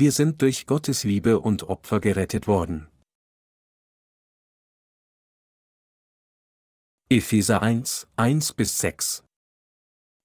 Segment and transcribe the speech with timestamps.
[0.00, 2.86] wir sind durch Gottes Liebe und Opfer gerettet worden.
[7.10, 9.24] Epheser 1, 1 bis 6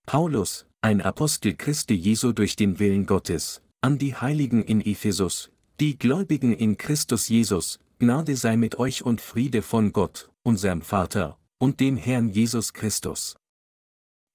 [0.06, 5.50] Paulus, ein Apostel Christi Jesu durch den Willen Gottes, an die Heiligen in Ephesus,
[5.80, 11.40] die Gläubigen in Christus Jesus, Gnade sei mit euch und Friede von Gott, unserem Vater,
[11.58, 13.38] und dem Herrn Jesus Christus.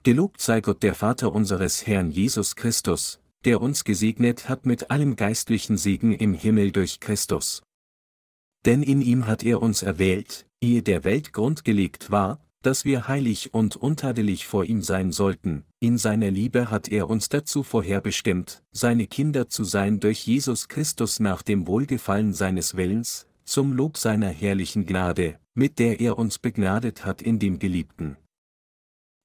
[0.03, 5.17] Gelobt sei Gott der Vater unseres Herrn Jesus Christus, der uns gesegnet hat mit allem
[5.17, 7.63] geistlichen Segen im Himmel durch Christus.
[8.65, 13.07] Denn in ihm hat er uns erwählt, ehe der Welt Grund gelegt war, dass wir
[13.07, 18.65] heilig und untadelig vor ihm sein sollten, in seiner Liebe hat er uns dazu vorherbestimmt,
[18.73, 24.29] seine Kinder zu sein durch Jesus Christus nach dem Wohlgefallen seines Willens, zum Lob seiner
[24.29, 28.17] herrlichen Gnade, mit der er uns begnadet hat in dem Geliebten.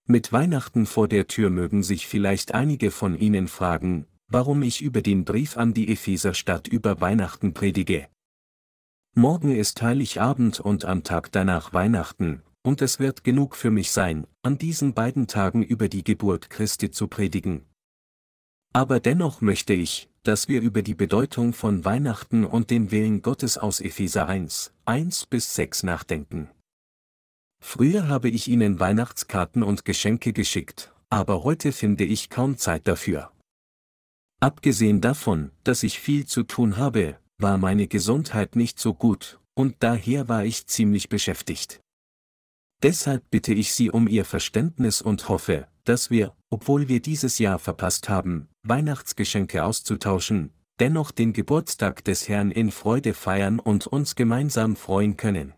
[0.06, 5.02] Mit Weihnachten vor der Tür mögen sich vielleicht einige von Ihnen fragen, warum ich über
[5.02, 8.10] den Brief an die Epheserstadt über Weihnachten predige.
[9.16, 14.28] Morgen ist Heiligabend und am Tag danach Weihnachten, und es wird genug für mich sein,
[14.42, 17.66] an diesen beiden Tagen über die Geburt Christi zu predigen.
[18.74, 23.58] Aber dennoch möchte ich, dass wir über die Bedeutung von Weihnachten und den Willen Gottes
[23.58, 26.50] aus Epheser 1, 1 bis 6 nachdenken.
[27.66, 33.32] Früher habe ich Ihnen Weihnachtskarten und Geschenke geschickt, aber heute finde ich kaum Zeit dafür.
[34.42, 39.78] Abgesehen davon, dass ich viel zu tun habe, war meine Gesundheit nicht so gut, und
[39.80, 41.80] daher war ich ziemlich beschäftigt.
[42.84, 47.60] Deshalb bitte ich Sie um Ihr Verständnis und hoffe, dass wir, obwohl wir dieses Jahr
[47.60, 54.76] verpasst haben, Weihnachtsgeschenke auszutauschen, dennoch den Geburtstag des Herrn in Freude feiern und uns gemeinsam
[54.76, 55.54] freuen können.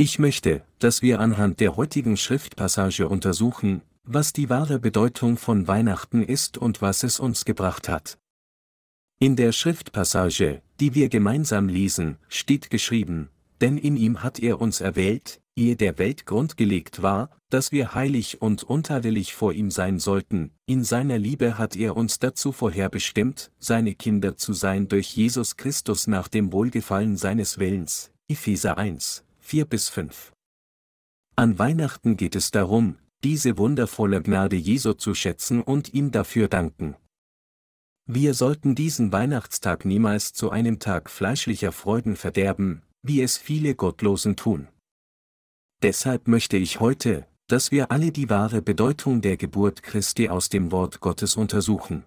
[0.00, 6.22] Ich möchte, dass wir anhand der heutigen Schriftpassage untersuchen, was die wahre Bedeutung von Weihnachten
[6.22, 8.16] ist und was es uns gebracht hat.
[9.18, 14.80] In der Schriftpassage, die wir gemeinsam lesen, steht geschrieben, denn in ihm hat er uns
[14.80, 19.98] erwählt, ehe der Welt Grund gelegt war, dass wir heilig und untadelig vor ihm sein
[19.98, 25.56] sollten, in seiner Liebe hat er uns dazu vorherbestimmt, seine Kinder zu sein durch Jesus
[25.56, 28.12] Christus nach dem Wohlgefallen seines Willens.
[28.28, 30.34] Epheser 1, 4 bis 5.
[31.34, 36.96] An Weihnachten geht es darum, diese wundervolle Gnade Jesu zu schätzen und ihm dafür danken.
[38.04, 44.36] Wir sollten diesen Weihnachtstag niemals zu einem Tag fleischlicher Freuden verderben, wie es viele Gottlosen
[44.36, 44.68] tun.
[45.82, 50.72] Deshalb möchte ich heute, dass wir alle die wahre Bedeutung der Geburt Christi aus dem
[50.72, 52.04] Wort Gottes untersuchen.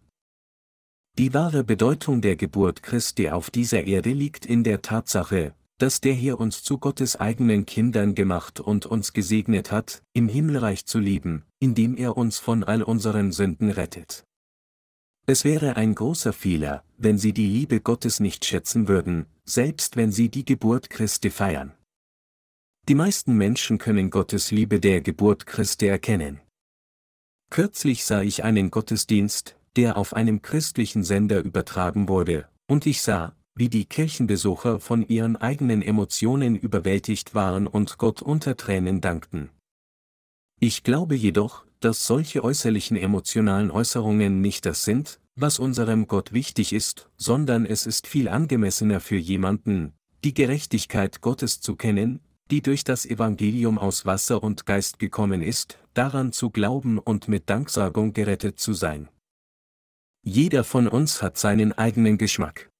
[1.17, 6.13] Die wahre Bedeutung der Geburt Christi auf dieser Erde liegt in der Tatsache, dass der
[6.13, 11.43] Herr uns zu Gottes eigenen Kindern gemacht und uns gesegnet hat, im Himmelreich zu leben,
[11.57, 14.23] indem er uns von all unseren Sünden rettet.
[15.25, 20.11] Es wäre ein großer Fehler, wenn sie die Liebe Gottes nicht schätzen würden, selbst wenn
[20.11, 21.73] sie die Geburt Christi feiern.
[22.87, 26.41] Die meisten Menschen können Gottes Liebe der Geburt Christi erkennen.
[27.49, 33.35] Kürzlich sah ich einen Gottesdienst, der auf einem christlichen Sender übertragen wurde, und ich sah,
[33.55, 39.49] wie die Kirchenbesucher von ihren eigenen Emotionen überwältigt waren und Gott unter Tränen dankten.
[40.59, 46.73] Ich glaube jedoch, dass solche äußerlichen emotionalen Äußerungen nicht das sind, was unserem Gott wichtig
[46.73, 52.19] ist, sondern es ist viel angemessener für jemanden, die Gerechtigkeit Gottes zu kennen,
[52.51, 57.49] die durch das Evangelium aus Wasser und Geist gekommen ist, daran zu glauben und mit
[57.49, 59.09] Danksagung gerettet zu sein.
[60.23, 62.70] Jeder von uns hat seinen eigenen Geschmack.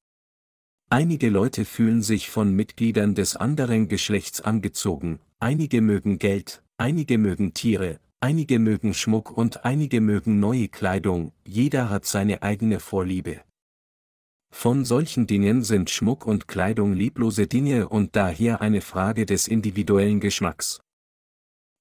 [0.94, 7.54] Einige Leute fühlen sich von Mitgliedern des anderen Geschlechts angezogen, einige mögen Geld, einige mögen
[7.54, 13.40] Tiere, einige mögen Schmuck und einige mögen neue Kleidung, jeder hat seine eigene Vorliebe.
[14.54, 20.20] Von solchen Dingen sind Schmuck und Kleidung lieblose Dinge und daher eine Frage des individuellen
[20.20, 20.82] Geschmacks.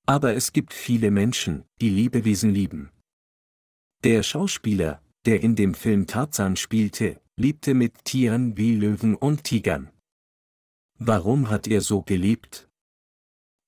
[0.06, 2.90] Aber es gibt viele Menschen, die Lebewesen lieben.
[4.04, 9.88] Der Schauspieler, der in dem Film Tarzan spielte, liebte mit Tieren wie Löwen und Tigern.
[10.98, 12.68] Warum hat er so gelebt?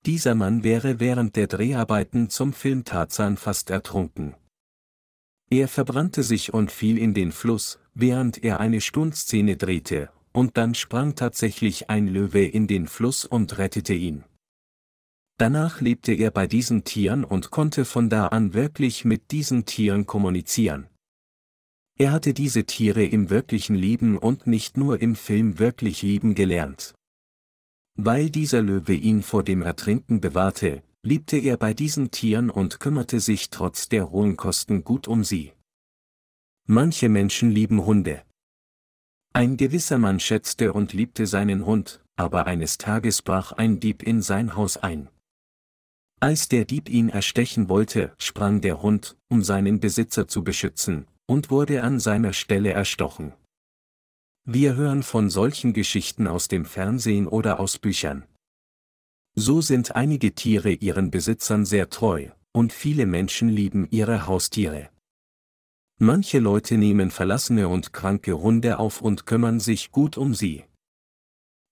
[0.05, 4.35] Dieser Mann wäre während der Dreharbeiten zum Film Tarzan fast ertrunken.
[5.49, 10.75] Er verbrannte sich und fiel in den Fluss, während er eine Stundszene drehte, und dann
[10.75, 14.23] sprang tatsächlich ein Löwe in den Fluss und rettete ihn.
[15.39, 20.05] Danach lebte er bei diesen Tieren und konnte von da an wirklich mit diesen Tieren
[20.05, 20.89] kommunizieren.
[21.99, 26.95] Er hatte diese Tiere im wirklichen Leben und nicht nur im Film wirklich lieben gelernt.
[27.95, 33.19] Weil dieser Löwe ihn vor dem Ertrinken bewahrte, liebte er bei diesen Tieren und kümmerte
[33.19, 35.53] sich trotz der hohen Kosten gut um sie.
[36.65, 38.23] Manche Menschen lieben Hunde.
[39.33, 44.21] Ein gewisser Mann schätzte und liebte seinen Hund, aber eines Tages brach ein Dieb in
[44.21, 45.09] sein Haus ein.
[46.19, 51.49] Als der Dieb ihn erstechen wollte, sprang der Hund, um seinen Besitzer zu beschützen, und
[51.49, 53.33] wurde an seiner Stelle erstochen.
[54.45, 58.25] Wir hören von solchen Geschichten aus dem Fernsehen oder aus Büchern.
[59.35, 64.89] So sind einige Tiere ihren Besitzern sehr treu, und viele Menschen lieben ihre Haustiere.
[65.97, 70.65] Manche Leute nehmen verlassene und kranke Hunde auf und kümmern sich gut um sie.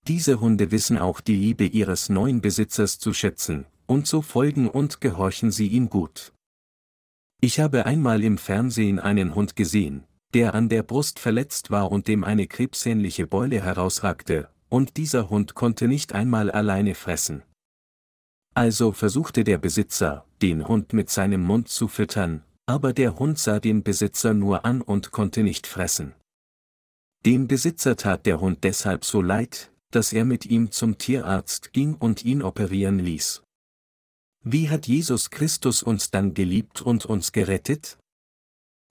[0.07, 5.01] Diese Hunde wissen auch die Liebe ihres neuen Besitzers zu schätzen, und so folgen und
[5.01, 6.33] gehorchen sie ihm gut.
[7.43, 10.03] Ich habe einmal im Fernsehen einen Hund gesehen,
[10.35, 15.55] der an der Brust verletzt war und dem eine krebsähnliche Beule herausragte, und dieser Hund
[15.55, 17.41] konnte nicht einmal alleine fressen.
[18.53, 23.59] Also versuchte der Besitzer, den Hund mit seinem Mund zu füttern, aber der Hund sah
[23.59, 26.13] den Besitzer nur an und konnte nicht fressen.
[27.25, 31.95] Dem Besitzer tat der Hund deshalb so leid, dass er mit ihm zum Tierarzt ging
[31.95, 33.41] und ihn operieren ließ.
[34.43, 37.99] Wie hat Jesus Christus uns dann geliebt und uns gerettet?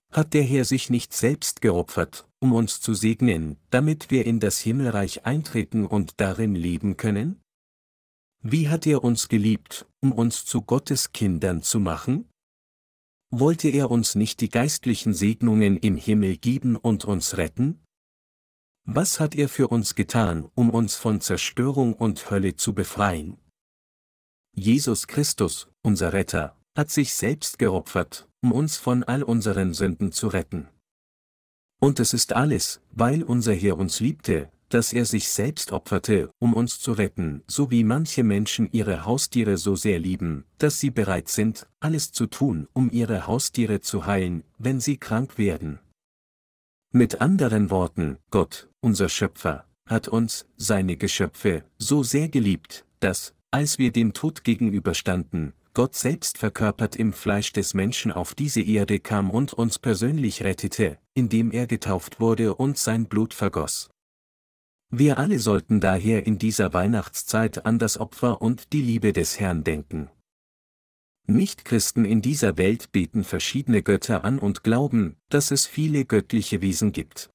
[0.09, 4.59] Hat der Herr sich nicht selbst geopfert, um uns zu segnen, damit wir in das
[4.59, 7.41] Himmelreich eintreten und darin leben können?
[8.41, 12.29] Wie hat er uns geliebt, um uns zu Gottes Kindern zu machen?
[13.29, 17.83] Wollte er uns nicht die geistlichen Segnungen im Himmel geben und uns retten?
[18.85, 23.37] Was hat er für uns getan, um uns von Zerstörung und Hölle zu befreien?
[24.53, 30.27] Jesus Christus, unser Retter, hat sich selbst geopfert, um uns von all unseren Sünden zu
[30.27, 30.67] retten.
[31.79, 36.53] Und es ist alles, weil unser Herr uns liebte, dass er sich selbst opferte, um
[36.53, 41.29] uns zu retten, so wie manche Menschen ihre Haustiere so sehr lieben, dass sie bereit
[41.29, 45.79] sind, alles zu tun, um ihre Haustiere zu heilen, wenn sie krank werden.
[46.91, 53.77] Mit anderen Worten, Gott, unser Schöpfer, hat uns, seine Geschöpfe, so sehr geliebt, dass, als
[53.77, 59.29] wir dem Tod gegenüberstanden, Gott selbst verkörpert im Fleisch des Menschen auf diese Erde kam
[59.29, 63.89] und uns persönlich rettete, indem er getauft wurde und sein Blut vergoss.
[64.89, 69.63] Wir alle sollten daher in dieser Weihnachtszeit an das Opfer und die Liebe des Herrn
[69.63, 70.09] denken.
[71.27, 76.91] Nichtchristen in dieser Welt beten verschiedene Götter an und glauben, dass es viele göttliche Wesen
[76.91, 77.29] gibt.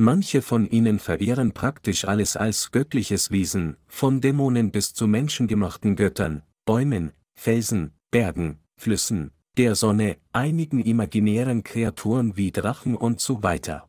[0.00, 6.42] Manche von ihnen verehren praktisch alles als göttliches Wesen, von Dämonen bis zu menschengemachten Göttern,
[6.64, 13.88] Bäumen, Felsen, Bergen, Flüssen, der Sonne, einigen imaginären Kreaturen wie Drachen und so weiter.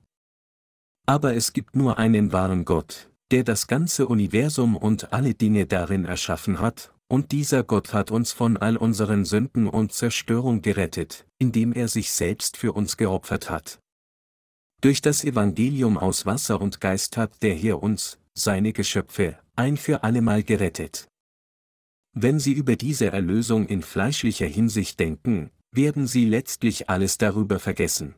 [1.06, 6.06] Aber es gibt nur einen wahren Gott, der das ganze Universum und alle Dinge darin
[6.06, 11.72] erschaffen hat, und dieser Gott hat uns von all unseren Sünden und Zerstörung gerettet, indem
[11.72, 13.80] er sich selbst für uns geopfert hat.
[14.82, 20.04] Durch das Evangelium aus Wasser und Geist hat der Herr uns, seine Geschöpfe, ein für
[20.04, 21.10] allemal gerettet.
[22.14, 28.16] Wenn Sie über diese Erlösung in fleischlicher Hinsicht denken, werden Sie letztlich alles darüber vergessen.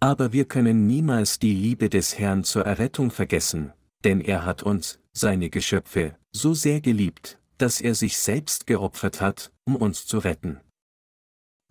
[0.00, 3.72] Aber wir können niemals die Liebe des Herrn zur Errettung vergessen,
[4.04, 9.52] denn er hat uns, seine Geschöpfe, so sehr geliebt, dass er sich selbst geopfert hat,
[9.64, 10.60] um uns zu retten.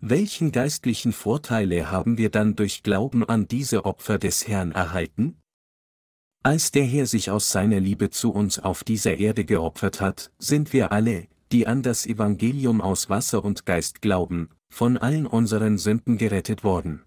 [0.04, 5.40] Welchen geistlichen Vorteile haben wir dann durch Glauben an diese Opfer des Herrn erhalten?
[6.42, 10.72] Als der Herr sich aus seiner Liebe zu uns auf dieser Erde geopfert hat, sind
[10.72, 16.18] wir alle, die an das Evangelium aus Wasser und Geist glauben, von allen unseren Sünden
[16.18, 17.04] gerettet worden.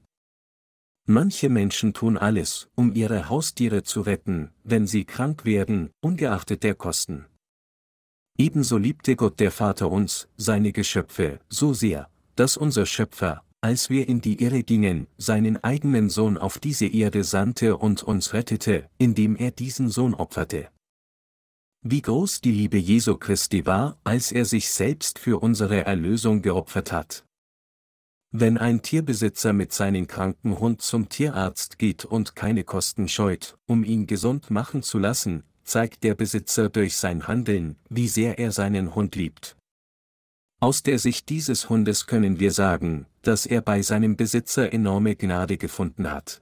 [1.06, 6.76] Manche Menschen tun alles, um ihre Haustiere zu retten, wenn sie krank werden, ungeachtet der
[6.76, 7.26] Kosten.
[8.38, 14.08] Ebenso liebte Gott der Vater uns, seine Geschöpfe, so sehr, dass unser Schöpfer, als wir
[14.08, 19.36] in die Irre gingen, seinen eigenen Sohn auf diese Erde sandte und uns rettete, indem
[19.36, 20.70] er diesen Sohn opferte.
[21.82, 26.92] Wie groß die Liebe Jesu Christi war, als er sich selbst für unsere Erlösung geopfert
[26.92, 27.26] hat.
[28.32, 33.84] Wenn ein Tierbesitzer mit seinem kranken Hund zum Tierarzt geht und keine Kosten scheut, um
[33.84, 38.94] ihn gesund machen zu lassen, zeigt der Besitzer durch sein Handeln, wie sehr er seinen
[38.94, 39.56] Hund liebt.
[40.66, 45.58] Aus der Sicht dieses Hundes können wir sagen, dass er bei seinem Besitzer enorme Gnade
[45.58, 46.42] gefunden hat.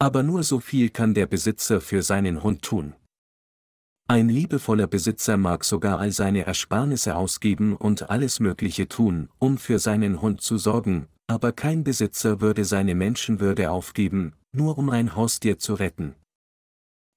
[0.00, 2.96] Aber nur so viel kann der Besitzer für seinen Hund tun.
[4.08, 9.78] Ein liebevoller Besitzer mag sogar all seine Ersparnisse ausgeben und alles Mögliche tun, um für
[9.78, 15.60] seinen Hund zu sorgen, aber kein Besitzer würde seine Menschenwürde aufgeben, nur um ein Haustier
[15.60, 16.16] zu retten.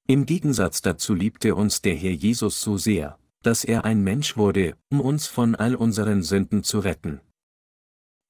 [0.08, 4.76] Im Gegensatz dazu liebte uns der Herr Jesus so sehr, dass er ein Mensch wurde,
[4.90, 7.22] um uns von all unseren Sünden zu retten.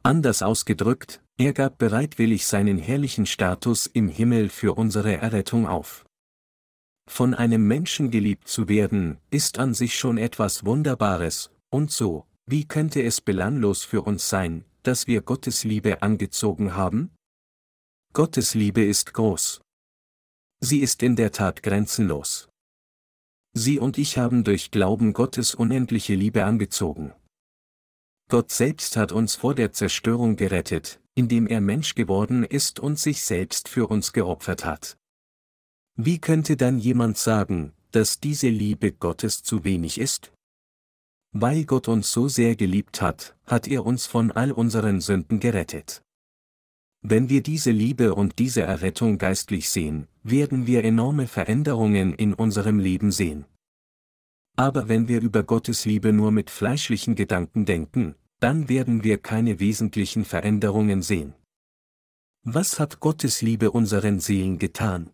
[0.03, 6.05] Anders ausgedrückt, er gab bereitwillig seinen herrlichen Status im Himmel für unsere Errettung auf.
[7.09, 12.65] Von einem Menschen geliebt zu werden, ist an sich schon etwas Wunderbares, und so, wie
[12.65, 17.11] könnte es belanglos für uns sein, dass wir Gottes Liebe angezogen haben?
[18.13, 19.61] Gottes Liebe ist groß.
[20.61, 22.49] Sie ist in der Tat grenzenlos.
[23.57, 27.13] Sie und ich haben durch Glauben Gottes unendliche Liebe angezogen.
[28.27, 33.23] Gott selbst hat uns vor der Zerstörung gerettet, indem er Mensch geworden ist und sich
[33.23, 34.97] selbst für uns geopfert hat.
[35.95, 40.33] Wie könnte dann jemand sagen, dass diese Liebe Gottes zu wenig ist?
[41.31, 46.01] Weil Gott uns so sehr geliebt hat, hat er uns von all unseren Sünden gerettet.
[47.01, 52.79] Wenn wir diese Liebe und diese Errettung geistlich sehen, werden wir enorme Veränderungen in unserem
[52.79, 53.45] Leben sehen.
[54.57, 59.59] Aber wenn wir über Gottes Liebe nur mit fleischlichen Gedanken denken, dann werden wir keine
[59.59, 61.35] wesentlichen Veränderungen sehen.
[62.43, 65.11] Was hat Gottes Liebe unseren Seelen getan?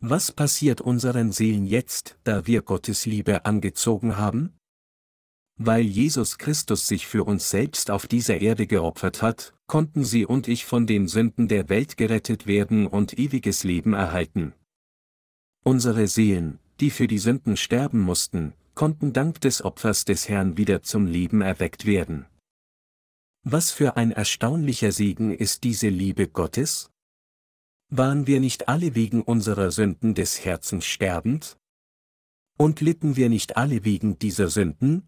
[0.00, 4.52] Was passiert unseren Seelen jetzt, da wir Gottes Liebe angezogen haben?
[5.56, 10.48] Weil Jesus Christus sich für uns selbst auf dieser Erde geopfert hat, konnten Sie und
[10.48, 14.52] ich von den Sünden der Welt gerettet werden und ewiges Leben erhalten.
[15.62, 20.82] Unsere Seelen, die für die Sünden sterben mussten, konnten dank des Opfers des Herrn wieder
[20.82, 22.26] zum Leben erweckt werden.
[23.44, 26.90] Was für ein erstaunlicher Segen ist diese Liebe Gottes?
[27.90, 31.56] Waren wir nicht alle wegen unserer Sünden des Herzens sterbend?
[32.58, 35.06] Und litten wir nicht alle wegen dieser Sünden?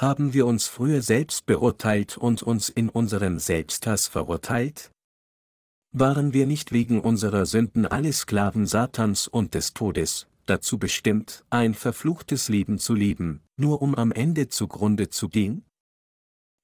[0.00, 4.92] Haben wir uns früher selbst beurteilt und uns in unserem Selbsthass verurteilt?
[5.90, 11.74] Waren wir nicht wegen unserer Sünden alle Sklaven Satans und des Todes, dazu bestimmt, ein
[11.74, 15.64] verfluchtes Leben zu leben, nur um am Ende zugrunde zu gehen?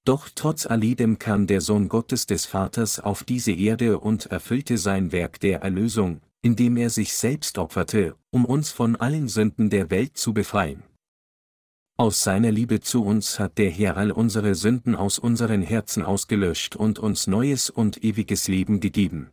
[0.04, 5.10] Doch trotz alledem kam der Sohn Gottes des Vaters auf diese Erde und erfüllte sein
[5.10, 10.16] Werk der Erlösung, indem er sich selbst opferte, um uns von allen Sünden der Welt
[10.16, 10.84] zu befreien.
[11.96, 16.74] Aus seiner Liebe zu uns hat der Herr all unsere Sünden aus unseren Herzen ausgelöscht
[16.74, 19.30] und uns neues und ewiges Leben gegeben.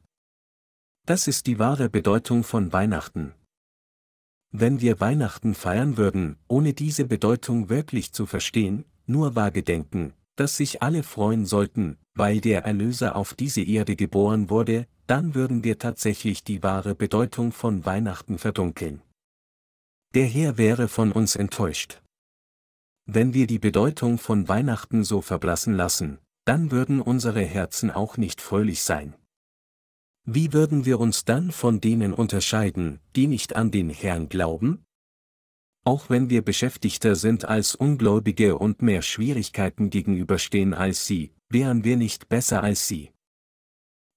[1.08, 3.34] Das ist die wahre Bedeutung von Weihnachten.
[4.52, 10.58] Wenn wir Weihnachten feiern würden, ohne diese Bedeutung wirklich zu verstehen, nur vage denken, dass
[10.58, 15.80] sich alle freuen sollten, weil der Erlöser auf diese Erde geboren wurde, dann würden wir
[15.80, 19.02] tatsächlich die wahre Bedeutung von Weihnachten verdunkeln.
[20.14, 22.02] Der Herr wäre von uns enttäuscht.
[23.14, 28.40] Wenn wir die Bedeutung von Weihnachten so verblassen lassen, dann würden unsere Herzen auch nicht
[28.40, 29.16] fröhlich sein.
[30.24, 34.86] Wie würden wir uns dann von denen unterscheiden, die nicht an den Herrn glauben?
[35.84, 41.98] Auch wenn wir beschäftigter sind als Ungläubige und mehr Schwierigkeiten gegenüberstehen als sie, wären wir
[41.98, 43.12] nicht besser als sie.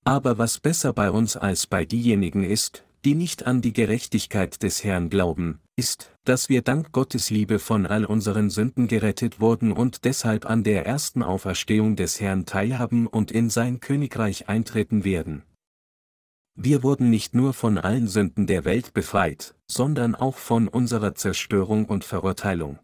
[0.05, 4.83] Aber was besser bei uns als bei diejenigen ist, die nicht an die Gerechtigkeit des
[4.83, 10.05] Herrn glauben, ist, dass wir dank Gottes Liebe von all unseren Sünden gerettet wurden und
[10.05, 15.43] deshalb an der ersten Auferstehung des Herrn teilhaben und in sein Königreich eintreten werden.
[16.57, 21.87] Wir wurden nicht nur von allen Sünden der Welt befreit, sondern auch von unserer Zerstörung
[21.87, 22.79] und Verurteilung.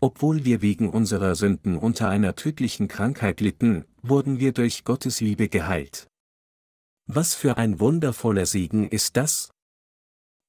[0.00, 5.48] Obwohl wir wegen unserer Sünden unter einer tödlichen Krankheit litten, wurden wir durch Gottes Liebe
[5.48, 6.08] geheilt.
[7.08, 9.50] Was für ein wundervoller Segen ist das?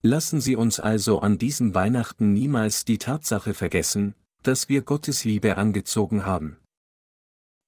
[0.01, 5.57] Lassen Sie uns also an diesem Weihnachten niemals die Tatsache vergessen, dass wir Gottes Liebe
[5.57, 6.57] angezogen haben.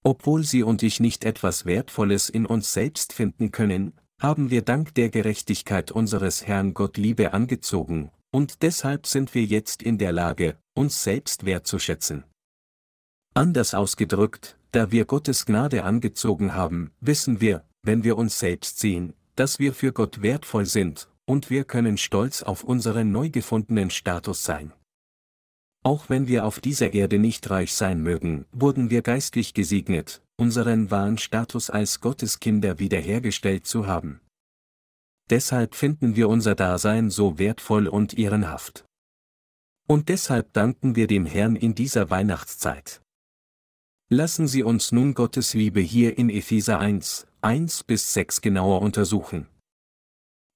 [0.04, 4.96] Obwohl Sie und ich nicht etwas Wertvolles in uns selbst finden können, haben wir dank
[4.96, 10.58] der Gerechtigkeit unseres Herrn Gott Liebe angezogen, und deshalb sind wir jetzt in der Lage,
[10.74, 12.24] uns selbst wertzuschätzen.
[13.34, 19.16] Anders ausgedrückt, da wir Gottes Gnade angezogen haben, wissen wir, wenn wir uns selbst sehen,
[19.34, 24.44] dass wir für Gott wertvoll sind, und wir können stolz auf unseren neu gefundenen Status
[24.44, 24.72] sein.
[25.84, 30.92] Auch wenn wir auf dieser Erde nicht reich sein mögen, wurden wir geistlich gesegnet, unseren
[30.92, 34.22] wahren Status als Gotteskinder wiederhergestellt zu haben.
[35.32, 38.86] Deshalb finden wir unser Dasein so wertvoll und ehrenhaft.
[39.88, 43.02] Und deshalb danken wir dem Herrn in dieser Weihnachtszeit.
[44.12, 49.48] Lassen Sie uns nun Gottes Liebe hier in Epheser 1, 1 bis 6 genauer untersuchen.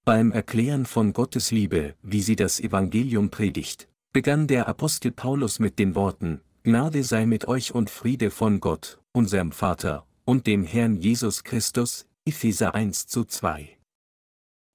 [0.04, 5.80] Beim Erklären von Gottes Liebe, wie sie das Evangelium predigt, begann der Apostel Paulus mit
[5.80, 10.98] den Worten, Gnade sei mit euch und Friede von Gott, unserem Vater, und dem Herrn
[10.98, 13.78] Jesus Christus, Epheser 1 zu 2.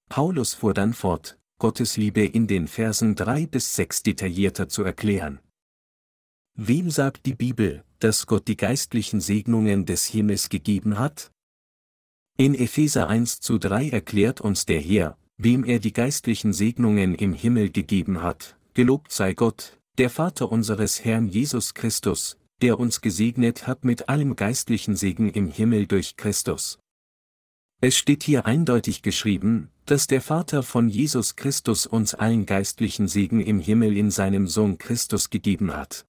[0.08, 5.40] Paulus fuhr dann fort, Gottes Liebe in den Versen 3 bis 6 detaillierter zu erklären.
[6.54, 11.30] Wem sagt die Bibel, dass Gott die geistlichen Segnungen des Himmels gegeben hat?
[12.40, 17.32] In Epheser 1 zu 3 erklärt uns der Herr, wem er die geistlichen Segnungen im
[17.32, 23.66] Himmel gegeben hat, gelobt sei Gott, der Vater unseres Herrn Jesus Christus, der uns gesegnet
[23.66, 26.78] hat mit allem geistlichen Segen im Himmel durch Christus.
[27.80, 33.40] Es steht hier eindeutig geschrieben, dass der Vater von Jesus Christus uns allen geistlichen Segen
[33.40, 36.06] im Himmel in seinem Sohn Christus gegeben hat.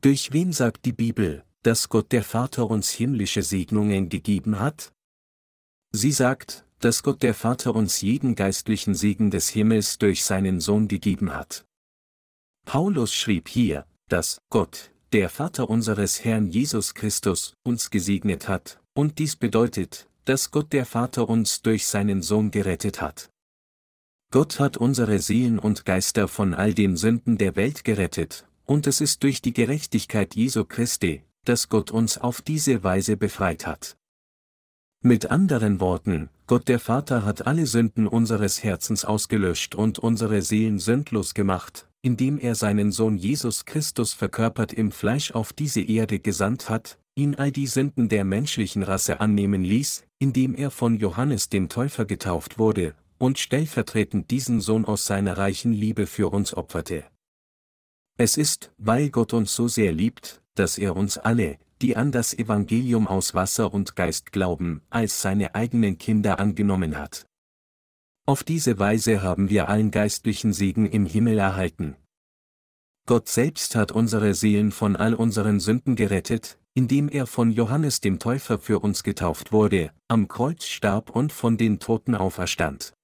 [0.00, 4.92] Durch wen sagt die Bibel, dass Gott der Vater uns himmlische Segnungen gegeben hat?
[5.96, 10.88] Sie sagt, dass Gott der Vater uns jeden geistlichen Segen des Himmels durch seinen Sohn
[10.88, 11.66] gegeben hat.
[12.66, 19.20] Paulus schrieb hier, dass Gott, der Vater unseres Herrn Jesus Christus, uns gesegnet hat, und
[19.20, 23.30] dies bedeutet, dass Gott der Vater uns durch seinen Sohn gerettet hat.
[24.32, 29.00] Gott hat unsere Seelen und Geister von all den Sünden der Welt gerettet, und es
[29.00, 33.96] ist durch die Gerechtigkeit Jesu Christi, dass Gott uns auf diese Weise befreit hat.
[35.06, 40.78] Mit anderen Worten, Gott der Vater hat alle Sünden unseres Herzens ausgelöscht und unsere Seelen
[40.78, 46.70] sündlos gemacht, indem er seinen Sohn Jesus Christus verkörpert im Fleisch auf diese Erde gesandt
[46.70, 51.68] hat, ihn all die Sünden der menschlichen Rasse annehmen ließ, indem er von Johannes dem
[51.68, 57.04] Täufer getauft wurde, und stellvertretend diesen Sohn aus seiner reichen Liebe für uns opferte.
[58.16, 62.32] Es ist, weil Gott uns so sehr liebt, dass er uns alle, die an das
[62.32, 67.26] Evangelium aus Wasser und Geist glauben, als seine eigenen Kinder angenommen hat.
[68.24, 71.96] Auf diese Weise haben wir allen geistlichen Segen im Himmel erhalten.
[73.06, 78.18] Gott selbst hat unsere Seelen von all unseren Sünden gerettet, indem er von Johannes dem
[78.18, 82.94] Täufer für uns getauft wurde, am Kreuz starb und von den Toten auferstand.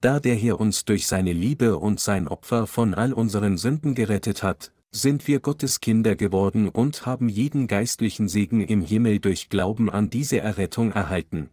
[0.00, 4.44] Da der Herr uns durch seine Liebe und sein Opfer von all unseren Sünden gerettet
[4.44, 9.88] hat, sind wir Gottes Kinder geworden und haben jeden geistlichen Segen im Himmel durch Glauben
[9.88, 11.50] an diese Errettung erhalten.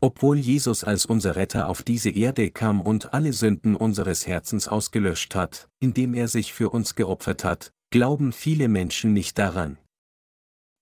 [0.00, 5.34] Obwohl Jesus als unser Retter auf diese Erde kam und alle Sünden unseres Herzens ausgelöscht
[5.34, 9.78] hat, indem er sich für uns geopfert hat, glauben viele Menschen nicht daran.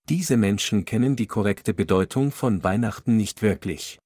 [0.09, 3.97] Diese Menschen kennen die korrekte Bedeutung von Weihnachten nicht wirklich.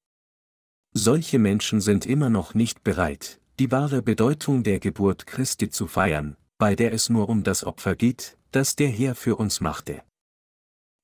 [0.94, 6.38] Solche Menschen sind immer noch nicht bereit, die wahre Bedeutung der Geburt Christi zu feiern,
[6.62, 10.04] bei der es nur um das Opfer geht, das der Herr für uns machte.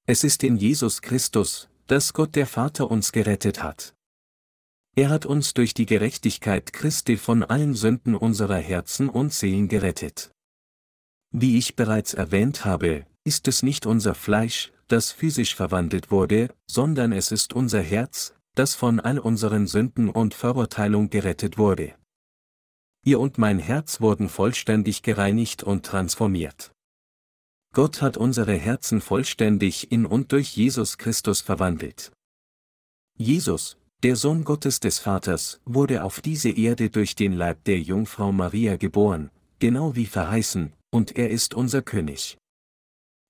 [0.05, 3.95] Es ist in Jesus Christus, dass Gott der Vater uns gerettet hat.
[4.95, 10.29] Er hat uns durch die Gerechtigkeit Christi von allen Sünden unserer Herzen und Seelen gerettet.
[11.31, 17.11] Wie ich bereits erwähnt habe, ist es nicht unser Fleisch, das physisch verwandelt wurde, sondern
[17.11, 21.95] es ist unser Herz, das von all unseren Sünden und Verurteilung gerettet wurde.
[23.07, 26.73] Ihr und mein Herz wurden vollständig gereinigt und transformiert.
[27.73, 32.11] Gott hat unsere Herzen vollständig in und durch Jesus Christus verwandelt.
[33.17, 38.33] Jesus, der Sohn Gottes des Vaters, wurde auf diese Erde durch den Leib der Jungfrau
[38.33, 42.37] Maria geboren, genau wie verheißen, und er ist unser König.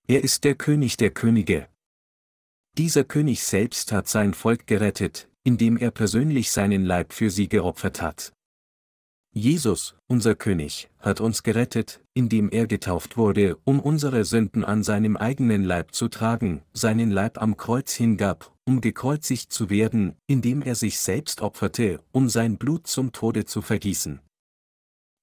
[0.07, 1.69] Er ist der König der Könige.
[2.79, 8.01] Dieser König selbst hat sein Volk gerettet, indem er persönlich seinen Leib für sie geopfert
[8.01, 8.33] hat.
[9.37, 15.15] Jesus, unser König, hat uns gerettet, indem er getauft wurde, um unsere Sünden an seinem
[15.15, 20.73] eigenen Leib zu tragen, seinen Leib am Kreuz hingab, um gekreuzigt zu werden, indem er
[20.73, 24.21] sich selbst opferte, um sein Blut zum Tode zu vergießen.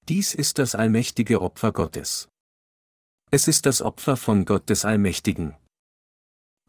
[0.07, 2.29] Dies ist das allmächtige Opfer Gottes.
[3.31, 5.55] Es ist das Opfer von Gott des Allmächtigen.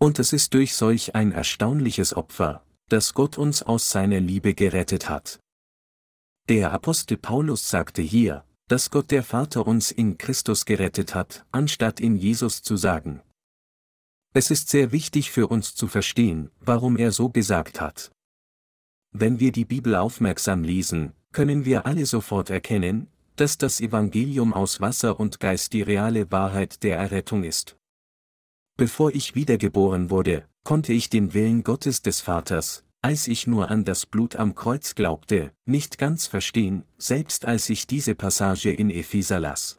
[0.00, 5.08] Und es ist durch solch ein erstaunliches Opfer, dass Gott uns aus seiner Liebe gerettet
[5.08, 5.38] hat.
[6.48, 11.98] Der Apostel Paulus sagte hier, dass Gott der Vater uns in Christus gerettet hat, anstatt
[11.98, 13.20] in Jesus zu sagen.
[14.32, 18.12] Es ist sehr wichtig für uns zu verstehen, warum er so gesagt hat.
[19.10, 24.80] Wenn wir die Bibel aufmerksam lesen, können wir alle sofort erkennen, dass das Evangelium aus
[24.80, 27.76] Wasser und Geist die reale Wahrheit der Errettung ist.
[28.76, 33.84] Bevor ich wiedergeboren wurde, konnte ich den Willen Gottes des Vaters, als ich nur an
[33.84, 39.38] das Blut am Kreuz glaubte, nicht ganz verstehen, selbst als ich diese Passage in Epheser
[39.38, 39.78] las.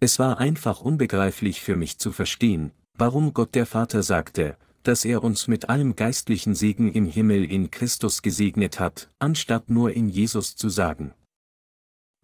[0.00, 5.22] Es war einfach unbegreiflich für mich zu verstehen, warum Gott der Vater sagte, dass er
[5.22, 10.56] uns mit allem geistlichen Segen im Himmel in Christus gesegnet hat, anstatt nur in Jesus
[10.56, 11.14] zu sagen.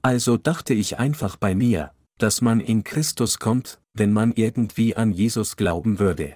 [0.02, 5.12] Also dachte ich einfach bei mir, dass man in Christus kommt, wenn man irgendwie an
[5.12, 6.34] Jesus glauben würde.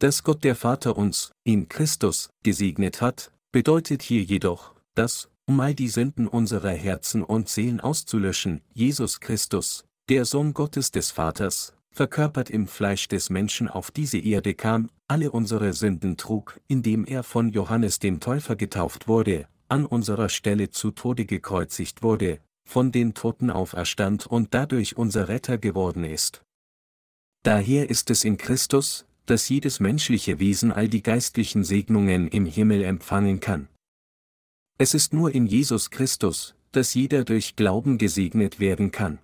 [0.00, 5.74] Dass Gott der Vater uns, in Christus, gesegnet hat, bedeutet hier jedoch, dass, um all
[5.74, 12.48] die Sünden unserer Herzen und Seelen auszulöschen, Jesus Christus, der Sohn Gottes des Vaters, verkörpert
[12.48, 17.50] im Fleisch des Menschen auf diese Erde kam, alle unsere Sünden trug, indem er von
[17.50, 23.50] Johannes dem Täufer getauft wurde, an unserer Stelle zu Tode gekreuzigt wurde, von den Toten
[23.50, 26.40] auferstand und dadurch unser Retter geworden ist.
[27.42, 32.82] Daher ist es in Christus, dass jedes menschliche Wesen all die geistlichen Segnungen im Himmel
[32.82, 33.68] empfangen kann.
[34.76, 39.20] Es ist nur in Jesus Christus, dass jeder durch Glauben gesegnet werden kann.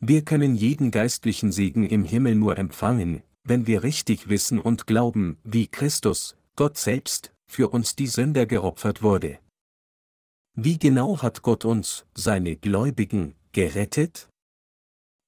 [0.00, 5.36] Wir können jeden geistlichen Segen im Himmel nur empfangen, wenn wir richtig wissen und glauben,
[5.44, 9.38] wie Christus, Gott selbst, für uns die Sünder geopfert wurde.
[10.54, 14.30] Wie genau hat Gott uns, seine Gläubigen, gerettet?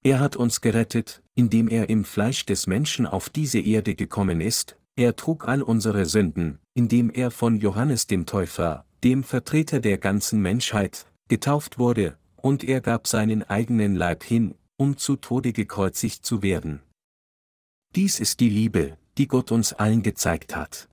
[0.09, 4.79] Er hat uns gerettet, indem er im Fleisch des Menschen auf diese Erde gekommen ist,
[4.97, 10.41] er trug all unsere Sünden, indem er von Johannes dem Täufer, dem Vertreter der ganzen
[10.41, 16.41] Menschheit, getauft wurde, und er gab seinen eigenen Leib hin, um zu Tode gekreuzigt zu
[16.43, 16.81] werden.
[17.95, 20.89] Dies ist die Liebe, die Gott uns allen gezeigt hat.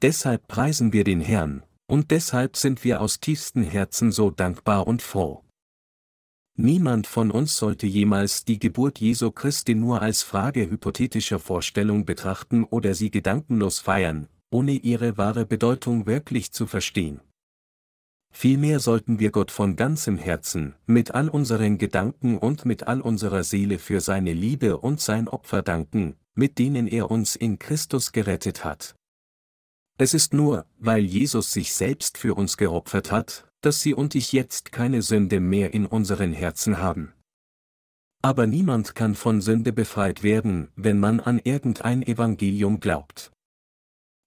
[0.00, 5.02] Deshalb preisen wir den Herrn, und deshalb sind wir aus tiefstem Herzen so dankbar und
[5.02, 5.42] froh.
[6.58, 12.64] Niemand von uns sollte jemals die Geburt Jesu Christi nur als Frage hypothetischer Vorstellung betrachten
[12.64, 17.20] oder sie gedankenlos feiern, ohne ihre wahre Bedeutung wirklich zu verstehen.
[18.32, 23.44] Vielmehr sollten wir Gott von ganzem Herzen, mit all unseren Gedanken und mit all unserer
[23.44, 28.64] Seele für seine Liebe und sein Opfer danken, mit denen er uns in Christus gerettet
[28.64, 28.94] hat.
[29.98, 34.32] Es ist nur, weil Jesus sich selbst für uns geopfert hat, dass Sie und ich
[34.32, 37.12] jetzt keine Sünde mehr in unseren Herzen haben.
[38.22, 43.30] Aber niemand kann von Sünde befreit werden, wenn man an irgendein Evangelium glaubt.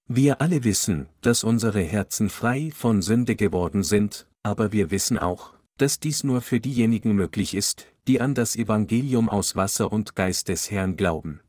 [0.08, 5.54] Wir alle wissen, dass unsere Herzen frei von Sünde geworden sind, aber wir wissen auch,
[5.78, 10.48] dass dies nur für diejenigen möglich ist, die an das Evangelium aus Wasser und Geist
[10.48, 11.42] des Herrn glauben.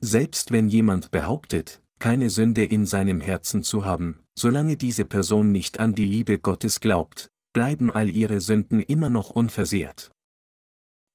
[0.00, 5.78] Selbst wenn jemand behauptet, keine Sünde in seinem Herzen zu haben, solange diese Person nicht
[5.78, 10.10] an die Liebe Gottes glaubt, bleiben all ihre Sünden immer noch unversehrt.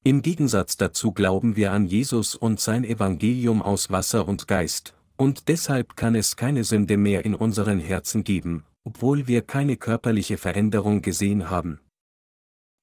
[0.03, 5.47] Im Gegensatz dazu glauben wir an Jesus und sein Evangelium aus Wasser und Geist, und
[5.47, 11.01] deshalb kann es keine Sünde mehr in unseren Herzen geben, obwohl wir keine körperliche Veränderung
[11.01, 11.79] gesehen haben.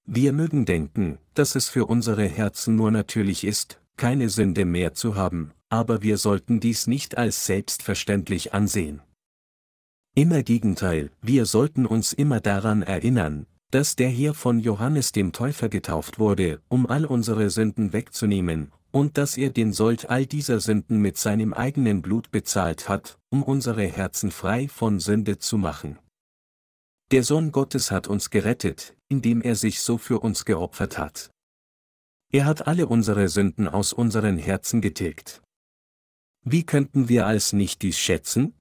[0.05, 5.15] Wir mögen denken, dass es für unsere Herzen nur natürlich ist, keine Sünde mehr zu
[5.15, 9.01] haben, aber wir sollten dies nicht als selbstverständlich ansehen.
[10.15, 15.71] Immer Gegenteil, wir sollten uns immer daran erinnern, dass der hier von Johannes dem Täufer
[15.71, 20.99] getauft wurde, um all unsere Sünden wegzunehmen, und dass er den Sold all dieser Sünden
[21.01, 25.99] mit seinem eigenen Blut bezahlt hat, um unsere Herzen frei von Sünde zu machen.
[27.11, 31.31] Der Sohn Gottes hat uns gerettet, indem er sich so für uns geopfert hat.
[32.31, 35.41] Er hat alle unsere Sünden aus unseren Herzen getilgt.
[36.45, 38.55] Wie könnten wir als nicht dies schätzen?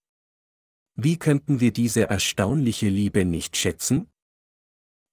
[1.03, 4.05] Wie könnten wir diese erstaunliche Liebe nicht schätzen?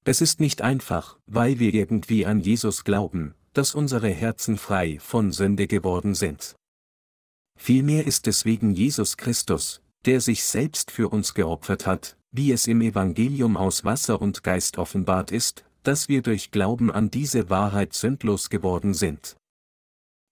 [0.04, 5.32] Es ist nicht einfach, weil wir irgendwie an Jesus glauben, dass unsere Herzen frei von
[5.32, 6.56] Sünde geworden sind.
[7.58, 12.66] Vielmehr ist es wegen Jesus Christus, der sich selbst für uns geopfert hat, wie es
[12.66, 17.94] im Evangelium aus Wasser und Geist offenbart ist, dass wir durch Glauben an diese Wahrheit
[17.94, 19.38] sündlos geworden sind.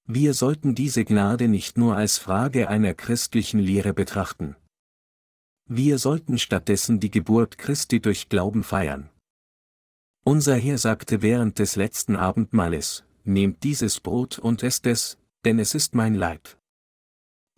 [0.06, 4.54] Wir sollten diese Gnade nicht nur als Frage einer christlichen Lehre betrachten.
[5.68, 9.10] Wir sollten stattdessen die Geburt Christi durch Glauben feiern.
[10.24, 15.74] Unser Herr sagte während des letzten Abendmahles, nehmt dieses Brot und esst es, denn es
[15.74, 16.56] ist mein Leib.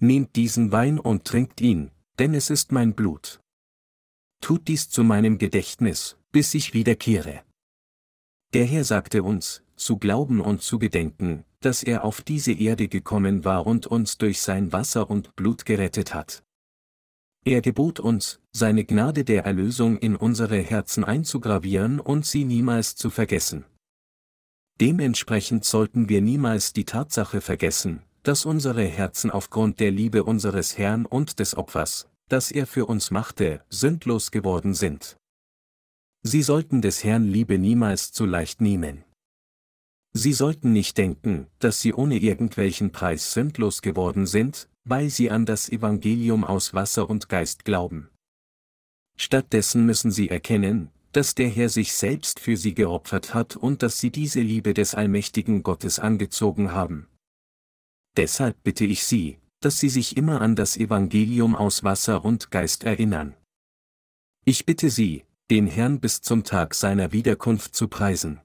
[0.00, 3.40] Nehmt diesen Wein und trinkt ihn, denn es ist mein Blut.
[4.40, 7.42] Tut dies zu meinem Gedächtnis, bis ich wiederkehre.
[8.54, 13.44] Der Herr sagte uns, zu glauben und zu gedenken, dass er auf diese Erde gekommen
[13.44, 16.42] war und uns durch sein Wasser und Blut gerettet hat.
[17.48, 23.08] Er gebot uns, seine Gnade der Erlösung in unsere Herzen einzugravieren und sie niemals zu
[23.08, 23.64] vergessen.
[24.82, 31.06] Dementsprechend sollten wir niemals die Tatsache vergessen, dass unsere Herzen aufgrund der Liebe unseres Herrn
[31.06, 35.16] und des Opfers, das er für uns machte, sündlos geworden sind.
[36.22, 39.04] Sie sollten des Herrn Liebe niemals zu leicht nehmen.
[40.12, 45.46] Sie sollten nicht denken, dass sie ohne irgendwelchen Preis sündlos geworden sind, weil sie an
[45.46, 48.08] das Evangelium aus Wasser und Geist glauben.
[49.16, 53.98] Stattdessen müssen sie erkennen, dass der Herr sich selbst für sie geopfert hat und dass
[53.98, 57.08] sie diese Liebe des allmächtigen Gottes angezogen haben.
[58.16, 62.84] Deshalb bitte ich Sie, dass Sie sich immer an das Evangelium aus Wasser und Geist
[62.84, 63.34] erinnern.
[64.44, 68.40] Ich bitte Sie, den Herrn bis zum Tag seiner Wiederkunft zu preisen.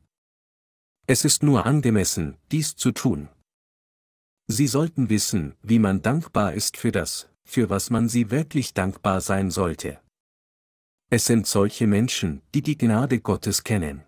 [1.06, 3.30] Es ist nur angemessen, dies zu tun,
[4.48, 9.22] Sie sollten wissen, wie man dankbar ist für das, für was man sie wirklich dankbar
[9.22, 10.00] sein sollte.
[11.10, 14.04] Es sind solche Menschen, die die Gnade Gottes kennen.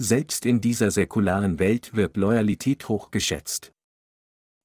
[0.00, 3.72] Selbst in dieser säkularen Welt wird Loyalität hochgeschätzt.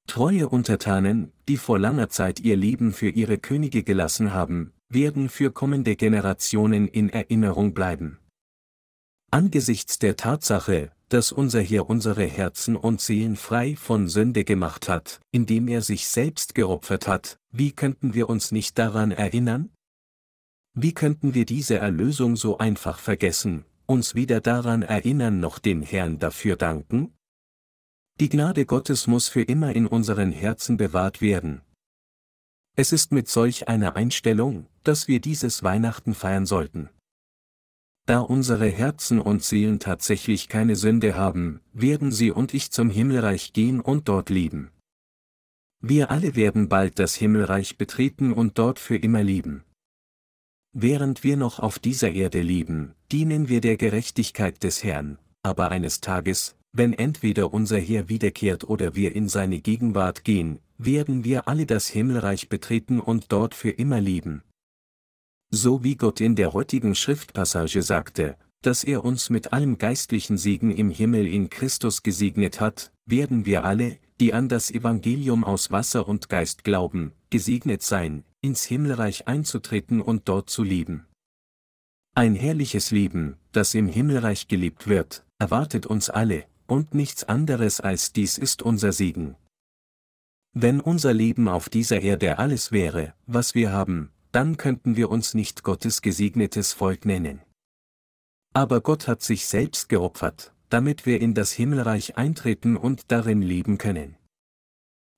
[0.07, 5.51] Treue Untertanen, die vor langer Zeit ihr Leben für ihre Könige gelassen haben, werden für
[5.51, 8.19] kommende Generationen in Erinnerung bleiben.
[9.33, 15.21] Angesichts der Tatsache, dass unser Herr unsere Herzen und Seelen frei von Sünde gemacht hat,
[15.31, 19.71] indem er sich selbst geopfert hat, wie könnten wir uns nicht daran erinnern?
[20.75, 26.19] Wie könnten wir diese Erlösung so einfach vergessen, uns weder daran erinnern noch dem Herrn
[26.19, 27.17] dafür danken?
[28.19, 31.63] Die Gnade Gottes muss für immer in unseren Herzen bewahrt werden.
[32.75, 36.91] Es ist mit solch einer Einstellung, dass wir dieses Weihnachten feiern sollten.
[38.05, 43.53] Da unsere Herzen und Seelen tatsächlich keine Sünde haben, werden sie und ich zum Himmelreich
[43.53, 44.71] gehen und dort leben.
[45.79, 49.63] Wir alle werden bald das Himmelreich betreten und dort für immer leben.
[50.73, 56.01] Während wir noch auf dieser Erde leben, dienen wir der Gerechtigkeit des Herrn, aber eines
[56.01, 61.65] Tages, wenn entweder unser Herr wiederkehrt oder wir in seine Gegenwart gehen, werden wir alle
[61.65, 64.41] das Himmelreich betreten und dort für immer leben.
[65.55, 70.71] So wie Gott in der heutigen Schriftpassage sagte, dass er uns mit allem geistlichen Segen
[70.71, 76.07] im Himmel in Christus gesegnet hat, werden wir alle, die an das Evangelium aus Wasser
[76.07, 81.05] und Geist glauben, gesegnet sein, ins Himmelreich einzutreten und dort zu leben.
[82.15, 88.11] Ein herrliches Leben, das im Himmelreich gelebt wird, erwartet uns alle, und nichts anderes als
[88.11, 89.35] dies ist unser Segen.
[90.53, 95.35] Wenn unser Leben auf dieser Erde alles wäre, was wir haben, dann könnten wir uns
[95.35, 97.41] nicht Gottes gesegnetes Volk nennen.
[98.53, 103.77] Aber Gott hat sich selbst geopfert, damit wir in das Himmelreich eintreten und darin leben
[103.77, 104.17] können.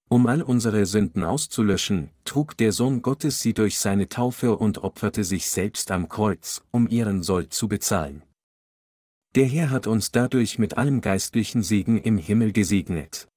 [0.09, 5.23] Um all unsere Sünden auszulöschen, trug der Sohn Gottes sie durch seine Taufe und opferte
[5.23, 8.21] sich selbst am Kreuz, um ihren Sold zu bezahlen.
[9.35, 13.27] Der Herr hat uns dadurch mit allem geistlichen Segen im Himmel gesegnet.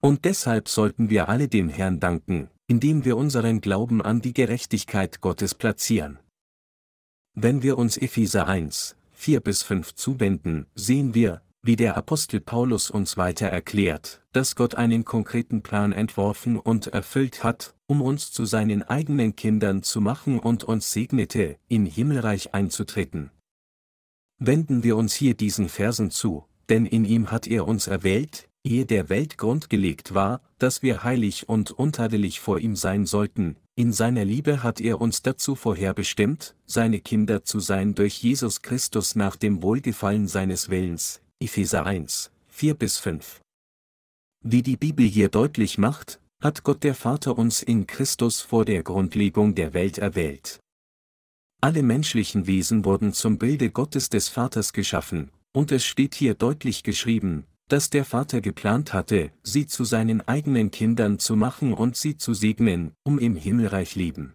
[0.00, 5.20] Und deshalb sollten wir alle dem Herrn danken, indem wir unseren Glauben an die Gerechtigkeit
[5.20, 6.18] Gottes platzieren.
[7.34, 12.90] Wenn wir uns Epheser 1, 4 bis 5 zuwenden, sehen wir, wie der Apostel Paulus
[12.90, 18.44] uns weiter erklärt, dass Gott einen konkreten Plan entworfen und erfüllt hat, um uns zu
[18.44, 23.30] seinen eigenen Kindern zu machen und uns segnete, in Himmelreich einzutreten.
[24.38, 28.84] Wenden wir uns hier diesen Versen zu, denn in ihm hat er uns erwählt, ehe
[28.84, 33.92] der Welt Grund gelegt war, dass wir heilig und untadelig vor ihm sein sollten, in
[33.92, 39.36] seiner Liebe hat er uns dazu vorherbestimmt, seine Kinder zu sein durch Jesus Christus nach
[39.36, 41.20] dem Wohlgefallen seines Willens.
[41.40, 43.42] Epheser 1, 4 bis 5.
[44.42, 48.82] Wie die Bibel hier deutlich macht, hat Gott der Vater uns in Christus vor der
[48.82, 50.58] Grundlegung der Welt erwählt.
[51.60, 56.82] Alle menschlichen Wesen wurden zum Bilde Gottes des Vaters geschaffen, und es steht hier deutlich
[56.82, 62.16] geschrieben, dass der Vater geplant hatte, sie zu seinen eigenen Kindern zu machen und sie
[62.16, 64.34] zu segnen, um im Himmelreich leben.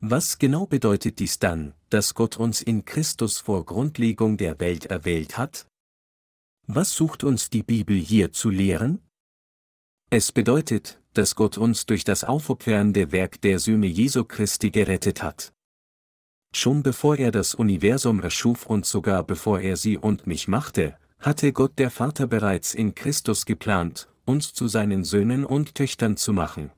[0.00, 5.36] Was genau bedeutet dies dann, dass Gott uns in Christus vor Grundlegung der Welt erwählt
[5.38, 5.66] hat?
[6.66, 9.00] Was sucht uns die Bibel hier zu lehren?
[10.10, 15.52] Es bedeutet, dass Gott uns durch das aufopfernde Werk der Söhne Jesu Christi gerettet hat.
[16.54, 21.52] Schon bevor er das Universum erschuf und sogar bevor er sie und mich machte, hatte
[21.52, 26.70] Gott der Vater bereits in Christus geplant, uns zu seinen Söhnen und Töchtern zu machen.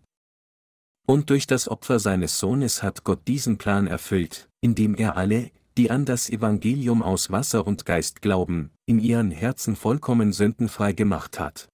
[1.07, 5.91] Und durch das Opfer seines Sohnes hat Gott diesen Plan erfüllt, indem er alle, die
[5.91, 11.69] an das Evangelium aus Wasser und Geist glauben, in ihren Herzen vollkommen sündenfrei gemacht hat.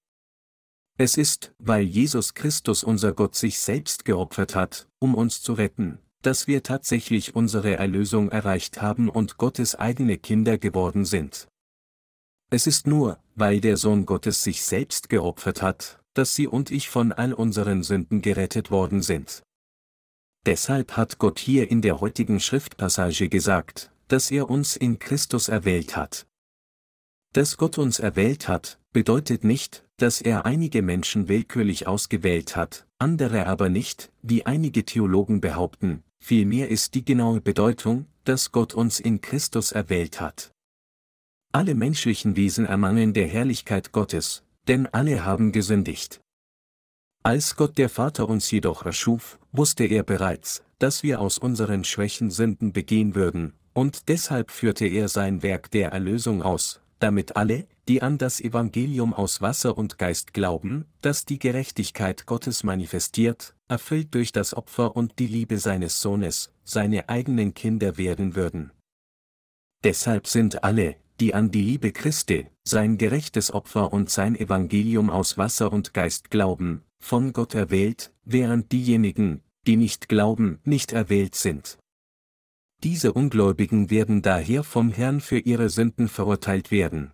[0.97, 5.99] Es ist, weil Jesus Christus unser Gott sich selbst geopfert hat, um uns zu retten,
[6.23, 11.47] dass wir tatsächlich unsere Erlösung erreicht haben und Gottes eigene Kinder geworden sind.
[12.49, 16.89] Es ist nur, weil der Sohn Gottes sich selbst geopfert hat, dass Sie und ich
[16.89, 19.43] von all unseren Sünden gerettet worden sind.
[20.45, 25.97] Deshalb hat Gott hier in der heutigen Schriftpassage gesagt, dass er uns in Christus erwählt
[25.97, 26.25] hat.
[27.33, 33.45] Dass Gott uns erwählt hat, bedeutet nicht, dass er einige Menschen willkürlich ausgewählt hat, andere
[33.47, 39.19] aber nicht, wie einige Theologen behaupten, vielmehr ist die genaue Bedeutung, dass Gott uns in
[39.19, 40.53] Christus erwählt hat.
[41.57, 46.21] Alle menschlichen Wesen ermangeln der Herrlichkeit Gottes, denn alle haben gesündigt.
[47.23, 52.29] Als Gott der Vater uns jedoch erschuf, wusste er bereits, dass wir aus unseren Schwächen
[52.29, 58.03] Sünden begehen würden, und deshalb führte er sein Werk der Erlösung aus, damit alle, die
[58.03, 64.31] an das Evangelium aus Wasser und Geist glauben, das die Gerechtigkeit Gottes manifestiert, erfüllt durch
[64.31, 68.69] das Opfer und die Liebe seines Sohnes, seine eigenen Kinder werden würden.
[69.83, 75.37] Deshalb sind alle, die an die Liebe Christi, sein gerechtes Opfer und sein Evangelium aus
[75.37, 81.77] Wasser und Geist glauben, von Gott erwählt, während diejenigen, die nicht glauben, nicht erwählt sind.
[82.83, 87.11] Diese Ungläubigen werden daher vom Herrn für ihre Sünden verurteilt werden.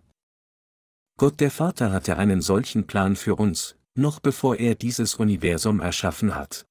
[1.16, 6.34] Gott der Vater hatte einen solchen Plan für uns, noch bevor er dieses Universum erschaffen
[6.34, 6.66] hat.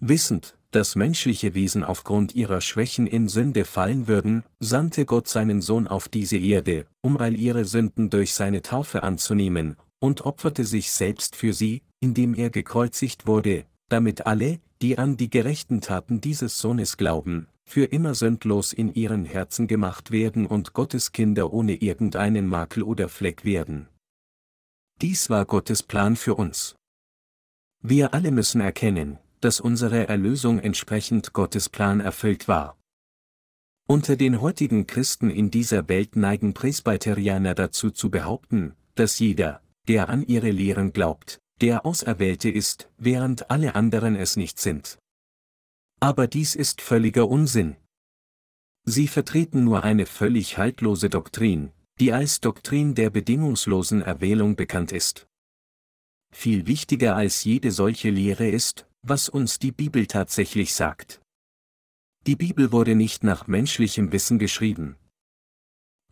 [0.00, 5.86] Wissend, dass menschliche Wesen aufgrund ihrer Schwächen in Sünde fallen würden, sandte Gott seinen Sohn
[5.86, 11.36] auf diese Erde, um all ihre Sünden durch seine Taufe anzunehmen, und opferte sich selbst
[11.36, 16.96] für sie, indem er gekreuzigt wurde, damit alle, die an die gerechten Taten dieses Sohnes
[16.96, 22.82] glauben, für immer sündlos in ihren Herzen gemacht werden und Gottes Kinder ohne irgendeinen Makel
[22.82, 23.88] oder Fleck werden.
[25.00, 26.76] Dies war Gottes Plan für uns.
[27.80, 32.76] Wir alle müssen erkennen, dass unsere Erlösung entsprechend Gottes Plan erfüllt war.
[33.86, 40.08] Unter den heutigen Christen in dieser Welt neigen Presbyterianer dazu zu behaupten, dass jeder, der
[40.08, 44.98] an ihre Lehren glaubt, der Auserwählte ist, während alle anderen es nicht sind.
[46.00, 47.76] Aber dies ist völliger Unsinn.
[48.84, 55.26] Sie vertreten nur eine völlig haltlose Doktrin, die als Doktrin der bedingungslosen Erwählung bekannt ist.
[56.30, 61.20] Viel wichtiger als jede solche Lehre ist, was uns die Bibel tatsächlich sagt.
[62.26, 64.96] Die Bibel wurde nicht nach menschlichem Wissen geschrieben.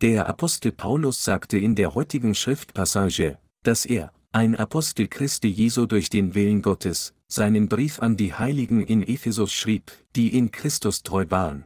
[0.01, 6.09] Der Apostel Paulus sagte in der heutigen Schriftpassage, dass er, ein Apostel Christi Jesu durch
[6.09, 11.25] den Willen Gottes, seinen Brief an die Heiligen in Ephesus schrieb, die in Christus treu
[11.29, 11.65] waren.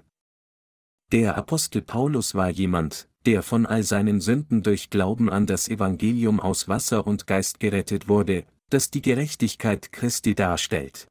[1.11, 6.39] Der Apostel Paulus war jemand, der von all seinen Sünden durch Glauben an das Evangelium
[6.39, 11.07] aus Wasser und Geist gerettet wurde, das die Gerechtigkeit Christi darstellt.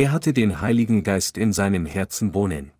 [0.00, 2.70] Er hatte den Heiligen Geist in seinem Herzen wohnen.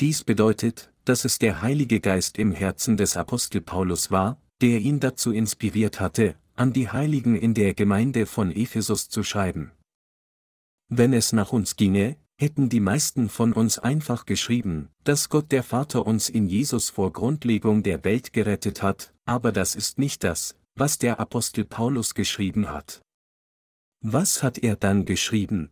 [0.00, 5.00] Dies bedeutet, dass es der Heilige Geist im Herzen des Apostel Paulus war, der ihn
[5.00, 9.72] dazu inspiriert hatte, an die Heiligen in der Gemeinde von Ephesus zu schreiben.
[10.88, 15.64] Wenn es nach uns ginge, hätten die meisten von uns einfach geschrieben, dass Gott der
[15.64, 20.54] Vater uns in Jesus vor Grundlegung der Welt gerettet hat, aber das ist nicht das,
[20.76, 23.02] was der Apostel Paulus geschrieben hat.
[24.00, 25.70] Was hat er dann geschrieben?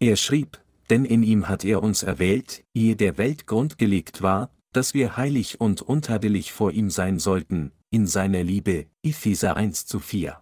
[0.00, 4.94] Er schrieb, denn in ihm hat er uns erwählt, ehe der Welt grundgelegt war, dass
[4.94, 10.40] wir heilig und untadelig vor ihm sein sollten, in seiner Liebe, Epheser 1 zu 4.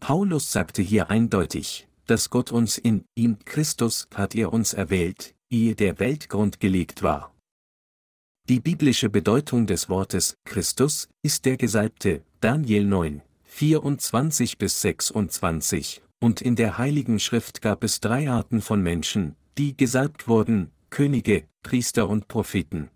[0.00, 5.74] Paulus sagte hier eindeutig, dass Gott uns in ihm Christus hat er uns erwählt, ehe
[5.76, 7.32] der Weltgrund gelegt war.
[8.48, 16.40] Die biblische Bedeutung des Wortes Christus ist der Gesalbte, Daniel 9, 24 bis 26, und
[16.40, 22.08] in der Heiligen Schrift gab es drei Arten von Menschen, die gesalbt wurden, Könige, Priester
[22.08, 22.90] und Propheten.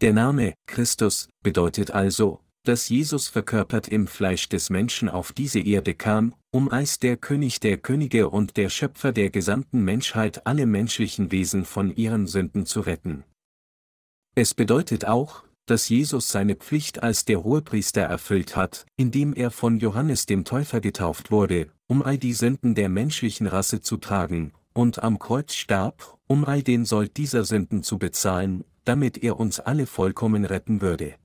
[0.00, 5.94] Der Name Christus bedeutet also, dass Jesus verkörpert im Fleisch des Menschen auf diese Erde
[5.94, 11.32] kam, um als der König der Könige und der Schöpfer der gesamten Menschheit alle menschlichen
[11.32, 13.24] Wesen von ihren Sünden zu retten.
[14.36, 19.78] Es bedeutet auch, dass Jesus seine Pflicht als der Hohepriester erfüllt hat, indem er von
[19.78, 25.02] Johannes dem Täufer getauft wurde, um all die Sünden der menschlichen Rasse zu tragen, und
[25.02, 29.84] am Kreuz starb, um all den Sold dieser Sünden zu bezahlen, damit er uns alle
[29.84, 31.16] vollkommen retten würde.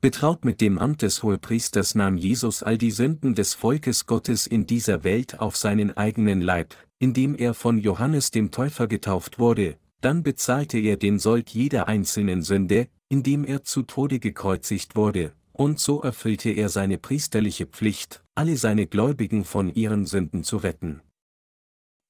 [0.00, 4.66] Betraut mit dem Amt des Hohepriesters nahm Jesus all die Sünden des Volkes Gottes in
[4.66, 10.24] dieser Welt auf seinen eigenen Leib, indem er von Johannes dem Täufer getauft wurde, dann
[10.24, 16.00] bezahlte er den Sold jeder einzelnen Sünde, indem er zu Tode gekreuzigt wurde, und so
[16.02, 21.02] erfüllte er seine priesterliche Pflicht, alle seine Gläubigen von ihren Sünden zu retten.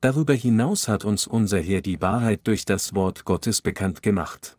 [0.00, 4.58] Darüber hinaus hat uns unser Herr die Wahrheit durch das Wort Gottes bekannt gemacht.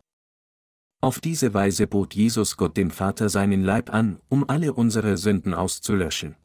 [1.02, 5.54] Auf diese Weise bot Jesus Gott dem Vater seinen Leib an, um alle unsere Sünden
[5.54, 6.38] auszulöschen.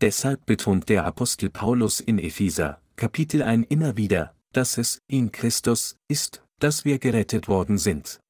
[0.00, 5.96] Deshalb betont der Apostel Paulus in Epheser, Kapitel 1 immer wieder, dass es, in Christus,
[6.08, 8.20] ist, dass wir gerettet worden sind.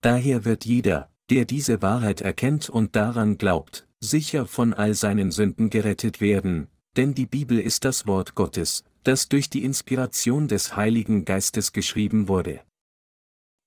[0.00, 5.70] Daher wird jeder, der diese Wahrheit erkennt und daran glaubt, sicher von all seinen Sünden
[5.70, 6.68] gerettet werden,
[6.98, 12.28] denn die Bibel ist das Wort Gottes, das durch die Inspiration des Heiligen Geistes geschrieben
[12.28, 12.60] wurde.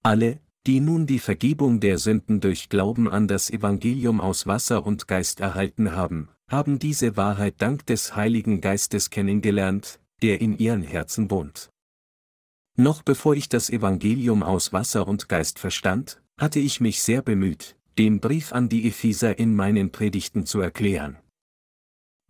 [0.03, 5.07] Alle, die nun die Vergebung der Sünden durch Glauben an das Evangelium aus Wasser und
[5.07, 11.32] Geist erhalten haben, haben diese Wahrheit dank des Heiligen Geistes kennengelernt, der in ihren Herzen
[11.32, 11.72] wohnt.
[12.78, 17.76] Noch bevor ich das Evangelium aus Wasser und Geist verstand, hatte ich mich sehr bemüht,
[17.98, 21.18] den Brief an die Epheser in meinen Predigten zu erklären.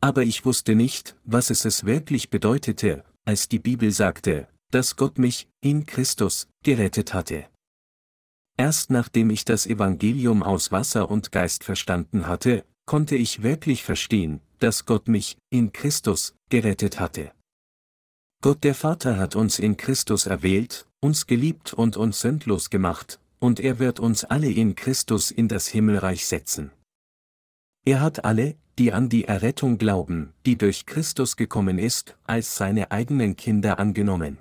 [0.01, 5.17] Aber ich wusste nicht, was es es wirklich bedeutete, als die Bibel sagte, dass Gott
[5.17, 7.47] mich, in Christus, gerettet hatte.
[8.57, 14.41] Erst nachdem ich das Evangelium aus Wasser und Geist verstanden hatte, konnte ich wirklich verstehen,
[14.59, 17.31] dass Gott mich, in Christus, gerettet hatte.
[18.41, 23.59] Gott der Vater hat uns in Christus erwählt, uns geliebt und uns sündlos gemacht, und
[23.59, 26.71] er wird uns alle in Christus in das Himmelreich setzen.
[27.85, 32.91] Er hat alle, die an die Errettung glauben, die durch Christus gekommen ist, als seine
[32.91, 34.39] eigenen Kinder angenommen.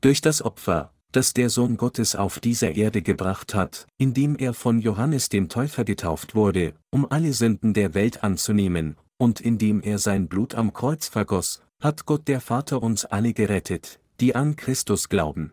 [0.00, 4.80] Durch das Opfer, das der Sohn Gottes auf dieser Erde gebracht hat, indem er von
[4.80, 10.28] Johannes dem Täufer getauft wurde, um alle Sünden der Welt anzunehmen, und indem er sein
[10.28, 15.52] Blut am Kreuz vergoss, hat Gott der Vater uns alle gerettet, die an Christus glauben.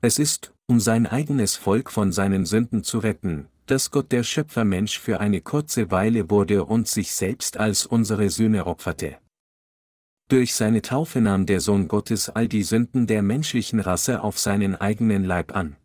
[0.00, 4.98] Es ist, um sein eigenes Volk von seinen Sünden zu retten, dass Gott der Schöpfermensch
[4.98, 9.18] für eine kurze Weile wurde und sich selbst als unsere Sühne opferte.
[10.28, 14.76] Durch seine Taufe nahm der Sohn Gottes all die Sünden der menschlichen Rasse auf seinen
[14.76, 15.76] eigenen Leib an.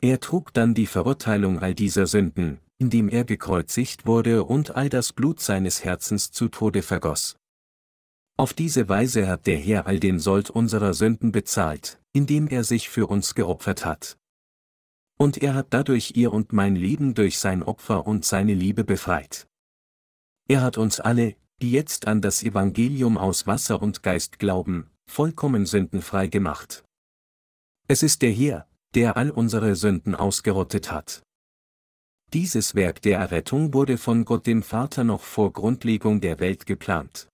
[0.00, 5.12] Er trug dann die Verurteilung all dieser Sünden, indem er gekreuzigt wurde und all das
[5.12, 7.36] Blut seines Herzens zu Tode vergoss.
[8.38, 12.88] Auf diese Weise hat der Herr all den Sold unserer Sünden bezahlt, indem er sich
[12.88, 14.18] für uns geopfert hat.
[15.18, 19.46] Und er hat dadurch ihr und mein Leben durch sein Opfer und seine Liebe befreit.
[20.48, 25.66] Er hat uns alle, die jetzt an das Evangelium aus Wasser und Geist glauben, vollkommen
[25.66, 26.84] sündenfrei gemacht.
[27.86, 31.22] Es ist der Herr, der all unsere Sünden ausgerottet hat.
[32.32, 37.28] Dieses Werk der Errettung wurde von Gott dem Vater noch vor Grundlegung der Welt geplant.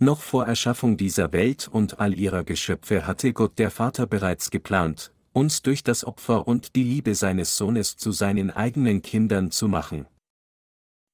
[0.00, 5.12] Noch vor Erschaffung dieser Welt und all ihrer Geschöpfe hatte Gott der Vater bereits geplant,
[5.32, 10.06] uns durch das Opfer und die Liebe seines Sohnes zu seinen eigenen Kindern zu machen.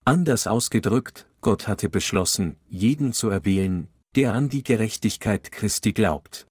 [0.04, 6.46] Anders ausgedrückt, Gott hatte beschlossen, jeden zu erwählen, der an die Gerechtigkeit Christi glaubt.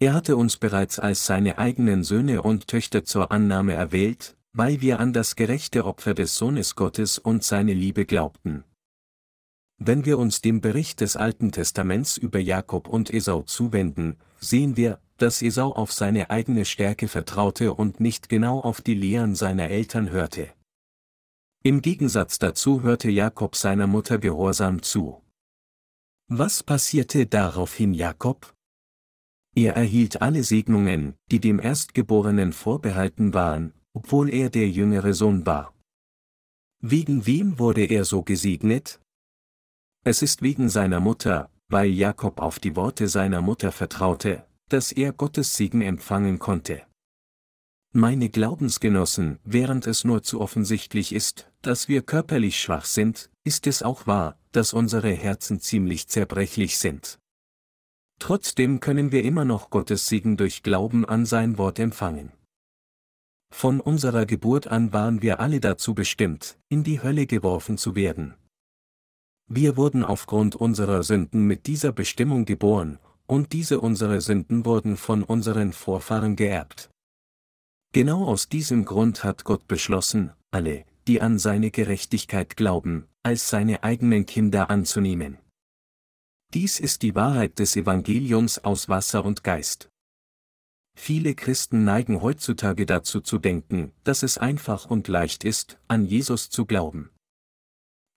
[0.00, 4.98] Er hatte uns bereits als seine eigenen Söhne und Töchter zur Annahme erwählt, weil wir
[4.98, 8.64] an das gerechte Opfer des Sohnes Gottes und seine Liebe glaubten.
[9.82, 15.00] Wenn wir uns dem Bericht des Alten Testaments über Jakob und Esau zuwenden, sehen wir,
[15.16, 20.10] dass Esau auf seine eigene Stärke vertraute und nicht genau auf die Lehren seiner Eltern
[20.10, 20.50] hörte.
[21.62, 25.22] Im Gegensatz dazu hörte Jakob seiner Mutter gehorsam zu.
[26.28, 28.54] Was passierte daraufhin Jakob?
[29.54, 35.74] Er erhielt alle Segnungen, die dem Erstgeborenen vorbehalten waren, obwohl er der jüngere Sohn war.
[36.82, 39.00] Wegen wem wurde er so gesegnet?
[40.02, 45.12] Es ist wegen seiner Mutter, weil Jakob auf die Worte seiner Mutter vertraute, dass er
[45.12, 46.82] Gottes Segen empfangen konnte.
[47.92, 53.82] Meine Glaubensgenossen, während es nur zu offensichtlich ist, dass wir körperlich schwach sind, ist es
[53.82, 57.18] auch wahr, dass unsere Herzen ziemlich zerbrechlich sind.
[58.18, 62.32] Trotzdem können wir immer noch Gottes Segen durch Glauben an sein Wort empfangen.
[63.52, 68.34] Von unserer Geburt an waren wir alle dazu bestimmt, in die Hölle geworfen zu werden.
[69.52, 75.24] Wir wurden aufgrund unserer Sünden mit dieser Bestimmung geboren, und diese unsere Sünden wurden von
[75.24, 76.88] unseren Vorfahren geerbt.
[77.92, 83.82] Genau aus diesem Grund hat Gott beschlossen, alle, die an seine Gerechtigkeit glauben, als seine
[83.82, 85.38] eigenen Kinder anzunehmen.
[86.54, 89.88] Dies ist die Wahrheit des Evangeliums aus Wasser und Geist.
[90.96, 96.50] Viele Christen neigen heutzutage dazu zu denken, dass es einfach und leicht ist, an Jesus
[96.50, 97.10] zu glauben.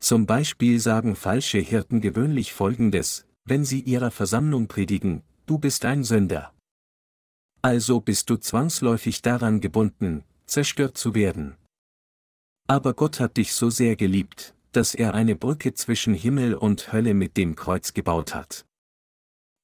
[0.04, 6.04] Zum Beispiel sagen falsche Hirten gewöhnlich Folgendes, wenn sie ihrer Versammlung predigen, du bist ein
[6.04, 6.54] Sünder.
[7.62, 11.56] Also bist du zwangsläufig daran gebunden, zerstört zu werden.
[12.68, 17.14] Aber Gott hat dich so sehr geliebt, dass er eine Brücke zwischen Himmel und Hölle
[17.14, 18.66] mit dem Kreuz gebaut hat.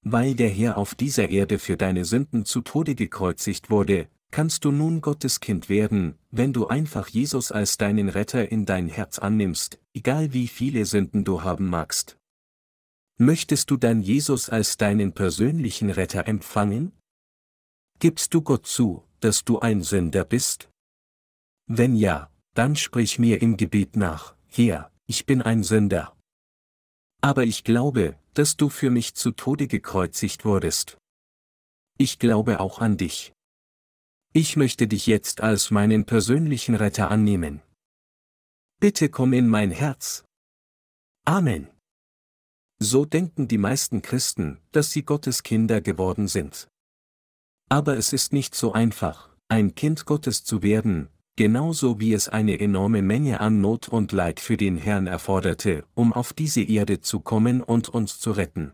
[0.05, 4.71] Weil der Herr auf dieser Erde für deine Sünden zu Tode gekreuzigt wurde, kannst du
[4.71, 9.79] nun Gottes Kind werden, wenn du einfach Jesus als deinen Retter in dein Herz annimmst,
[9.93, 12.17] egal wie viele Sünden du haben magst.
[13.17, 16.93] Möchtest du dann Jesus als deinen persönlichen Retter empfangen?
[17.99, 20.69] Gibst du Gott zu, dass du ein Sünder bist?
[21.65, 26.15] Wenn ja, dann sprich mir im Gebet nach, Herr, ich bin ein Sünder.
[27.21, 30.97] Aber ich glaube, dass du für mich zu Tode gekreuzigt wurdest.
[31.97, 33.33] Ich glaube auch an dich.
[34.31, 37.61] Ich möchte dich jetzt als meinen persönlichen Retter annehmen.
[38.79, 40.23] Bitte komm in mein Herz.
[41.25, 41.67] Amen.
[42.77, 46.69] So denken die meisten Christen, dass sie Gottes Kinder geworden sind.
[47.69, 52.59] Aber es ist nicht so einfach, ein Kind Gottes zu werden, genauso wie es eine
[52.59, 57.19] enorme Menge an Not und Leid für den Herrn erforderte, um auf diese Erde zu
[57.19, 58.73] kommen und uns zu retten.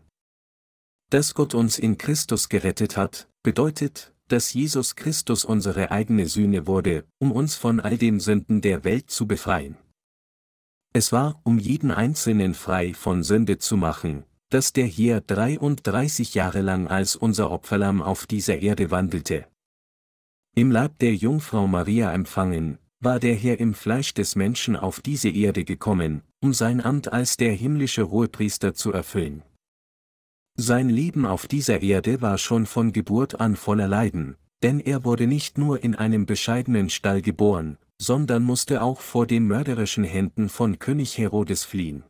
[1.10, 7.04] Dass Gott uns in Christus gerettet hat, bedeutet, dass Jesus Christus unsere eigene Sühne wurde,
[7.18, 9.76] um uns von all den Sünden der Welt zu befreien.
[10.92, 16.60] Es war, um jeden Einzelnen frei von Sünde zu machen, dass der hier 33 Jahre
[16.60, 19.46] lang als unser Opferlamm auf dieser Erde wandelte.
[20.54, 25.28] Im Leib der Jungfrau Maria empfangen, war der Herr im Fleisch des Menschen auf diese
[25.28, 29.42] Erde gekommen, um sein Amt als der himmlische Hohepriester zu erfüllen.
[30.58, 35.26] Sein Leben auf dieser Erde war schon von Geburt an voller Leiden, denn er wurde
[35.26, 40.78] nicht nur in einem bescheidenen Stall geboren, sondern musste auch vor den mörderischen Händen von
[40.78, 42.04] König Herodes fliehen.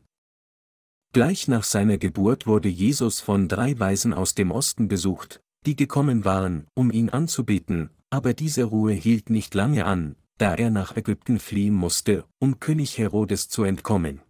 [1.13, 6.25] Gleich nach seiner Geburt wurde Jesus von drei Weisen aus dem Osten besucht, die gekommen
[6.25, 11.41] waren, um ihn anzubeten, aber diese Ruhe hielt nicht lange an, da er nach Ägypten
[11.41, 14.21] fliehen musste, um König Herodes zu entkommen.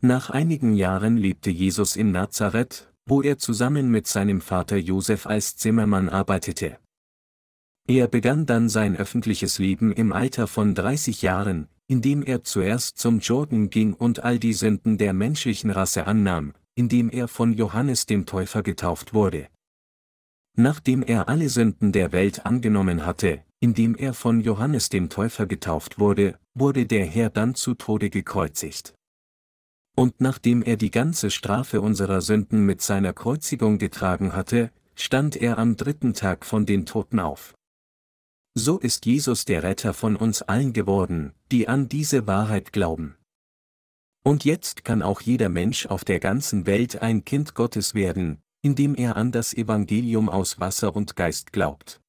[0.00, 5.56] Nach einigen Jahren lebte Jesus in Nazareth, wo er zusammen mit seinem Vater Josef als
[5.56, 6.78] Zimmermann arbeitete.
[7.86, 13.18] Er begann dann sein öffentliches Leben im Alter von 30 Jahren, indem er zuerst zum
[13.18, 18.24] Jordan ging und all die Sünden der menschlichen Rasse annahm, indem er von Johannes dem
[18.24, 19.48] Täufer getauft wurde.
[20.56, 25.98] Nachdem er alle Sünden der Welt angenommen hatte, indem er von Johannes dem Täufer getauft
[25.98, 28.94] wurde, wurde der Herr dann zu Tode gekreuzigt.
[29.96, 35.58] Und nachdem er die ganze Strafe unserer Sünden mit seiner Kreuzigung getragen hatte, stand er
[35.58, 37.54] am dritten Tag von den Toten auf.
[38.54, 43.16] So ist Jesus der Retter von uns allen geworden, die an diese Wahrheit glauben.
[44.24, 48.94] Und jetzt kann auch jeder Mensch auf der ganzen Welt ein Kind Gottes werden, indem
[48.94, 52.00] er an das Evangelium aus Wasser und Geist glaubt.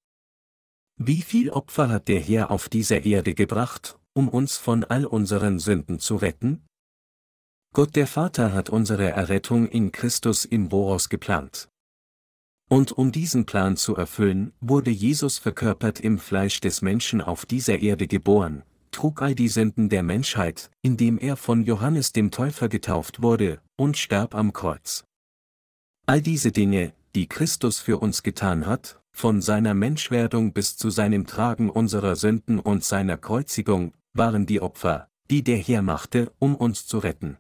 [0.98, 5.60] Wie viel Opfer hat der Herr auf dieser Erde gebracht, um uns von all unseren
[5.60, 6.66] Sünden zu retten?
[7.76, 11.68] Gott der Vater hat unsere Errettung in Christus im Voraus geplant.
[12.70, 17.80] Und um diesen Plan zu erfüllen, wurde Jesus verkörpert im Fleisch des Menschen auf dieser
[17.80, 23.22] Erde geboren, trug all die Sünden der Menschheit, indem er von Johannes dem Täufer getauft
[23.22, 25.04] wurde, und starb am Kreuz.
[26.06, 31.28] All diese Dinge, die Christus für uns getan hat, von seiner Menschwerdung bis zu seinem
[31.28, 36.88] Tragen unserer Sünden und seiner Kreuzigung, waren die Opfer, die der Herr machte, um uns
[36.88, 37.38] zu retten.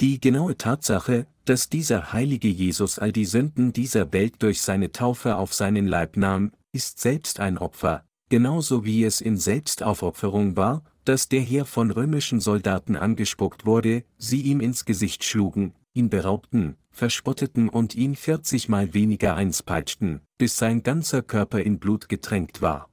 [0.00, 5.36] Die genaue Tatsache, dass dieser heilige Jesus all die Sünden dieser Welt durch seine Taufe
[5.36, 11.28] auf seinen Leib nahm, ist selbst ein Opfer, genauso wie es in Selbstaufopferung war, dass
[11.28, 17.68] der Herr von römischen Soldaten angespuckt wurde, sie ihm ins Gesicht schlugen, ihn beraubten, verspotteten
[17.68, 22.88] und ihn 40 mal weniger einspeitschten, bis sein ganzer Körper in Blut getränkt war.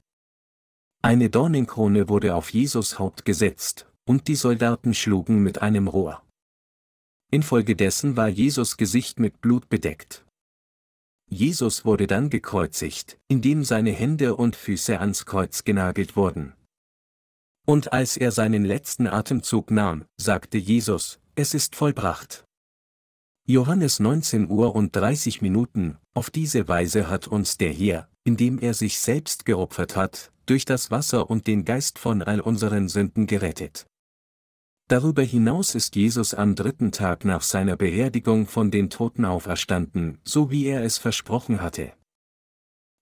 [1.01, 6.22] Eine Dornenkrone wurde auf Jesus Haupt gesetzt, und die Soldaten schlugen mit einem Rohr.
[7.30, 10.25] Infolgedessen war Jesus Gesicht mit Blut bedeckt.
[11.30, 16.53] Jesus wurde dann gekreuzigt, indem seine Hände und Füße ans Kreuz genagelt wurden.
[17.65, 22.45] Und als er seinen letzten Atemzug nahm, sagte Jesus, es ist vollbracht.
[23.45, 28.73] Johannes 19 Uhr und 30 Minuten, auf diese Weise hat uns der Herr, indem er
[28.73, 33.86] sich selbst geopfert hat, durch das Wasser und den Geist von all unseren Sünden gerettet.
[34.89, 40.49] Darüber hinaus ist Jesus am dritten Tag nach seiner Beerdigung von den Toten auferstanden, so
[40.49, 41.91] wie er es versprochen hatte.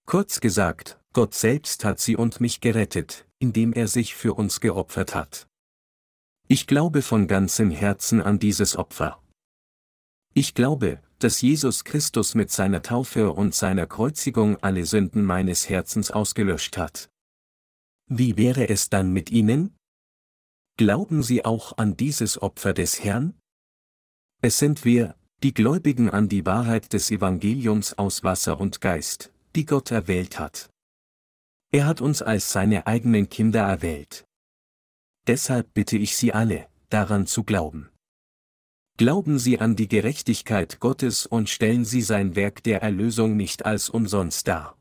[0.07, 5.13] Kurz gesagt, Gott selbst hat sie und mich gerettet, indem er sich für uns geopfert
[5.13, 5.47] hat.
[6.47, 9.21] Ich glaube von ganzem Herzen an dieses Opfer.
[10.33, 16.11] Ich glaube, dass Jesus Christus mit seiner Taufe und seiner Kreuzigung alle Sünden meines Herzens
[16.11, 17.09] ausgelöscht hat.
[18.07, 19.75] Wie wäre es dann mit Ihnen?
[20.78, 23.34] Glauben Sie auch an dieses Opfer des Herrn?
[24.41, 29.65] Es sind wir, die Gläubigen an die Wahrheit des Evangeliums aus Wasser und Geist, die
[29.65, 30.69] Gott erwählt hat.
[31.71, 34.26] Er hat uns als seine eigenen Kinder erwählt.
[35.28, 37.89] Deshalb bitte ich Sie alle, daran zu glauben.
[38.97, 43.89] Glauben Sie an die Gerechtigkeit Gottes und stellen Sie sein Werk der Erlösung nicht als
[43.89, 44.78] umsonst dar.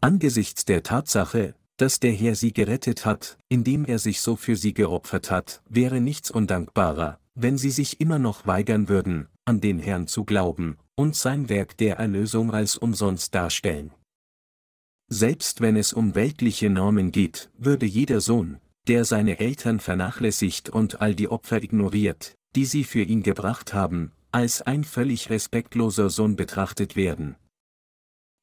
[0.00, 4.74] Angesichts der Tatsache, dass der Herr sie gerettet hat, indem er sich so für sie
[4.74, 10.06] geopfert hat, wäre nichts undankbarer, wenn sie sich immer noch weigern würden, an den Herrn
[10.06, 13.92] zu glauben, und sein Werk der Erlösung als umsonst darstellen.
[15.08, 18.58] Selbst wenn es um weltliche Normen geht, würde jeder Sohn,
[18.88, 24.12] der seine Eltern vernachlässigt und all die Opfer ignoriert, die sie für ihn gebracht haben,
[24.32, 27.36] als ein völlig respektloser Sohn betrachtet werden.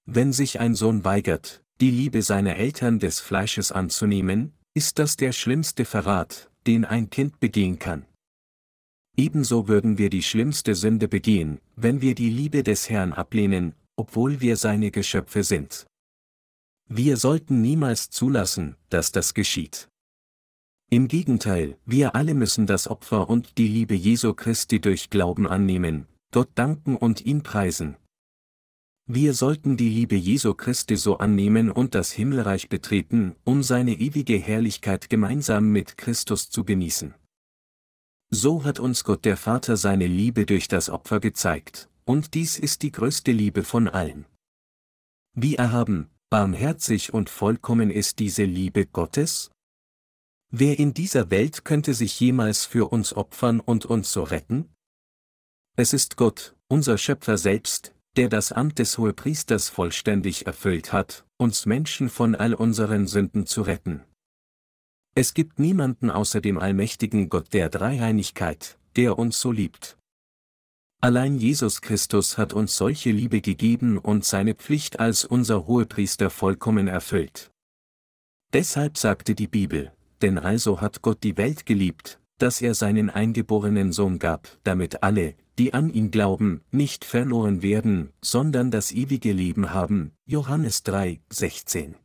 [0.05, 5.33] Wenn sich ein Sohn weigert, die Liebe seiner Eltern des Fleisches anzunehmen, ist das der
[5.33, 8.05] schlimmste Verrat, den ein Kind begehen kann.
[9.17, 14.39] Ebenso würden wir die schlimmste Sünde begehen, wenn wir die Liebe des Herrn ablehnen, obwohl
[14.39, 15.85] wir seine Geschöpfe sind.
[16.87, 19.89] Wir sollten niemals zulassen, dass das geschieht.
[20.89, 26.07] Im Gegenteil, wir alle müssen das Opfer und die Liebe Jesu Christi durch Glauben annehmen,
[26.31, 27.97] Gott danken und ihn preisen.
[29.05, 34.37] Wir sollten die Liebe Jesu Christi so annehmen und das Himmelreich betreten, um seine ewige
[34.37, 37.13] Herrlichkeit gemeinsam mit Christus zu genießen.
[38.29, 42.81] So hat uns Gott der Vater seine Liebe durch das Opfer gezeigt, und dies ist
[42.81, 44.25] die größte Liebe von allen.
[45.33, 49.51] Wie erhaben, barmherzig und vollkommen ist diese Liebe Gottes?
[50.49, 54.73] Wer in dieser Welt könnte sich jemals für uns opfern und uns so retten?
[55.75, 61.65] Es ist Gott, unser Schöpfer selbst, der das Amt des Hohepriesters vollständig erfüllt hat, uns
[61.65, 64.03] Menschen von all unseren Sünden zu retten.
[65.15, 69.97] Es gibt niemanden außer dem allmächtigen Gott der Dreieinigkeit, der uns so liebt.
[71.01, 76.87] Allein Jesus Christus hat uns solche Liebe gegeben und seine Pflicht als unser Hohepriester vollkommen
[76.87, 77.51] erfüllt.
[78.53, 79.91] Deshalb sagte die Bibel,
[80.21, 85.35] denn also hat Gott die Welt geliebt, dass er seinen eingeborenen Sohn gab, damit alle,
[85.59, 90.11] die an ihn glauben, nicht verloren werden, sondern das ewige Leben haben.
[90.25, 91.95] Johannes 3, 16.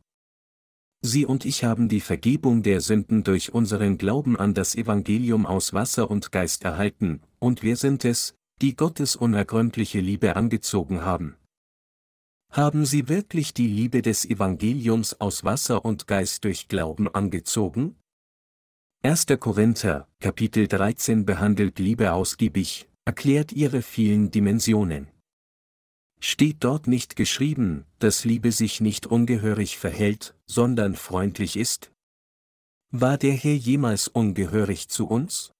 [1.01, 5.73] Sie und ich haben die Vergebung der Sünden durch unseren Glauben an das Evangelium aus
[5.73, 11.37] Wasser und Geist erhalten, und wir sind es, die Gottes unergründliche Liebe angezogen haben.
[12.51, 17.95] Haben Sie wirklich die Liebe des Evangeliums aus Wasser und Geist durch Glauben angezogen?
[19.03, 19.27] 1.
[19.39, 25.07] Korinther, Kapitel 13 behandelt Liebe ausgiebig, erklärt ihre vielen Dimensionen.
[26.19, 31.91] Steht dort nicht geschrieben, dass Liebe sich nicht ungehörig verhält, sondern freundlich ist?
[32.91, 35.51] War der Herr jemals ungehörig zu uns?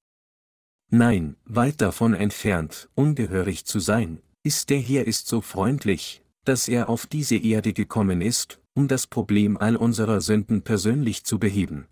[0.92, 6.88] Nein, weit davon entfernt, ungehörig zu sein, ist der Herr ist so freundlich, dass er
[6.88, 11.88] auf diese Erde gekommen ist, um das Problem all unserer Sünden persönlich zu beheben.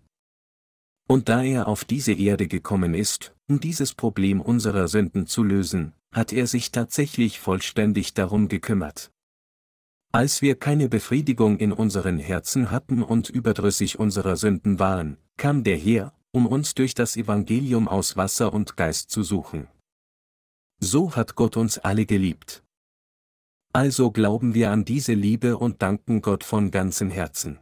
[1.08, 5.94] Und da er auf diese Erde gekommen ist, um dieses Problem unserer Sünden zu lösen,
[6.12, 9.10] hat er sich tatsächlich vollständig darum gekümmert.
[10.12, 15.78] Als wir keine Befriedigung in unseren Herzen hatten und überdrüssig unserer Sünden waren, kam der
[15.78, 19.66] Herr, um uns durch das Evangelium aus Wasser und Geist zu suchen.
[20.78, 22.62] So hat Gott uns alle geliebt.
[23.72, 27.58] Also glauben wir an diese Liebe und danken Gott von ganzem Herzen.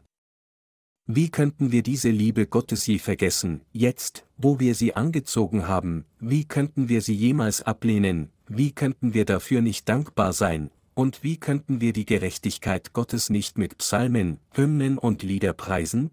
[1.09, 6.45] Wie könnten wir diese Liebe Gottes je vergessen, jetzt, wo wir sie angezogen haben, wie
[6.45, 11.81] könnten wir sie jemals ablehnen, wie könnten wir dafür nicht dankbar sein, und wie könnten
[11.81, 16.11] wir die Gerechtigkeit Gottes nicht mit Psalmen, Hymnen und Lieder preisen?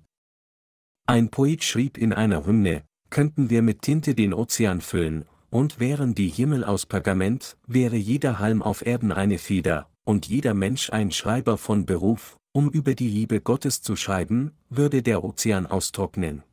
[1.08, 6.14] Ein Poet schrieb in einer Hymne, könnten wir mit Tinte den Ozean füllen, und wären
[6.14, 11.10] die Himmel aus Pergament, wäre jeder Halm auf Erden eine Feder, und jeder Mensch ein
[11.10, 16.44] Schreiber von Beruf, um über die Liebe Gottes zu schreiben, würde der Ozean austrocknen.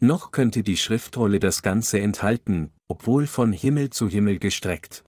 [0.00, 5.04] Noch könnte die Schriftrolle das Ganze enthalten, obwohl von Himmel zu Himmel gestreckt.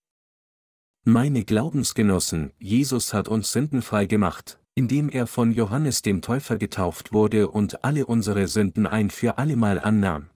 [1.04, 7.48] Meine Glaubensgenossen, Jesus hat uns sündenfrei gemacht, indem er von Johannes dem Täufer getauft wurde
[7.48, 10.30] und alle unsere Sünden ein für allemal annahm.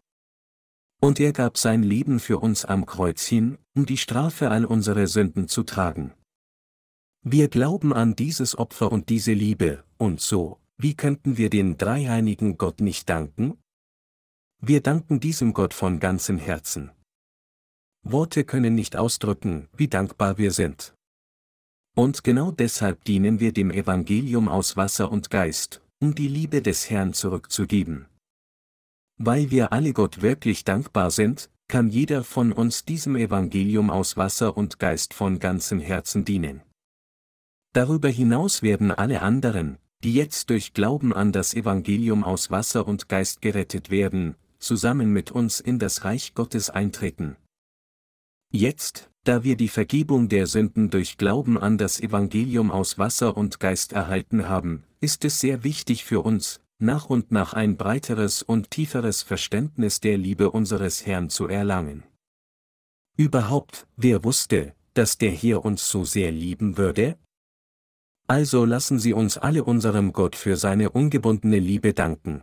[1.00, 5.06] Und er gab sein Leben für uns am Kreuz hin, um die Strafe all unserer
[5.06, 6.14] Sünden zu tragen.
[7.22, 12.58] Wir glauben an dieses Opfer und diese Liebe, und so, wie könnten wir den dreieinigen
[12.58, 13.58] Gott nicht danken?
[14.60, 16.90] Wir danken diesem Gott von ganzem Herzen.
[18.02, 20.94] Worte können nicht ausdrücken, wie dankbar wir sind.
[21.96, 26.90] Und genau deshalb dienen wir dem Evangelium aus Wasser und Geist, um die Liebe des
[26.90, 28.06] Herrn zurückzugeben.
[29.16, 34.56] Weil wir alle Gott wirklich dankbar sind, kann jeder von uns diesem Evangelium aus Wasser
[34.56, 36.62] und Geist von ganzem Herzen dienen.
[37.72, 43.08] Darüber hinaus werden alle anderen, die jetzt durch Glauben an das Evangelium aus Wasser und
[43.08, 47.36] Geist gerettet werden, zusammen mit uns in das Reich Gottes eintreten.
[48.50, 53.60] Jetzt, da wir die Vergebung der Sünden durch Glauben an das Evangelium aus Wasser und
[53.60, 58.70] Geist erhalten haben, ist es sehr wichtig für uns, nach und nach ein breiteres und
[58.70, 62.04] tieferes Verständnis der Liebe unseres Herrn zu erlangen.
[63.16, 67.16] Überhaupt, wer wusste, dass der Herr uns so sehr lieben würde?
[68.26, 72.42] Also lassen Sie uns alle unserem Gott für seine ungebundene Liebe danken.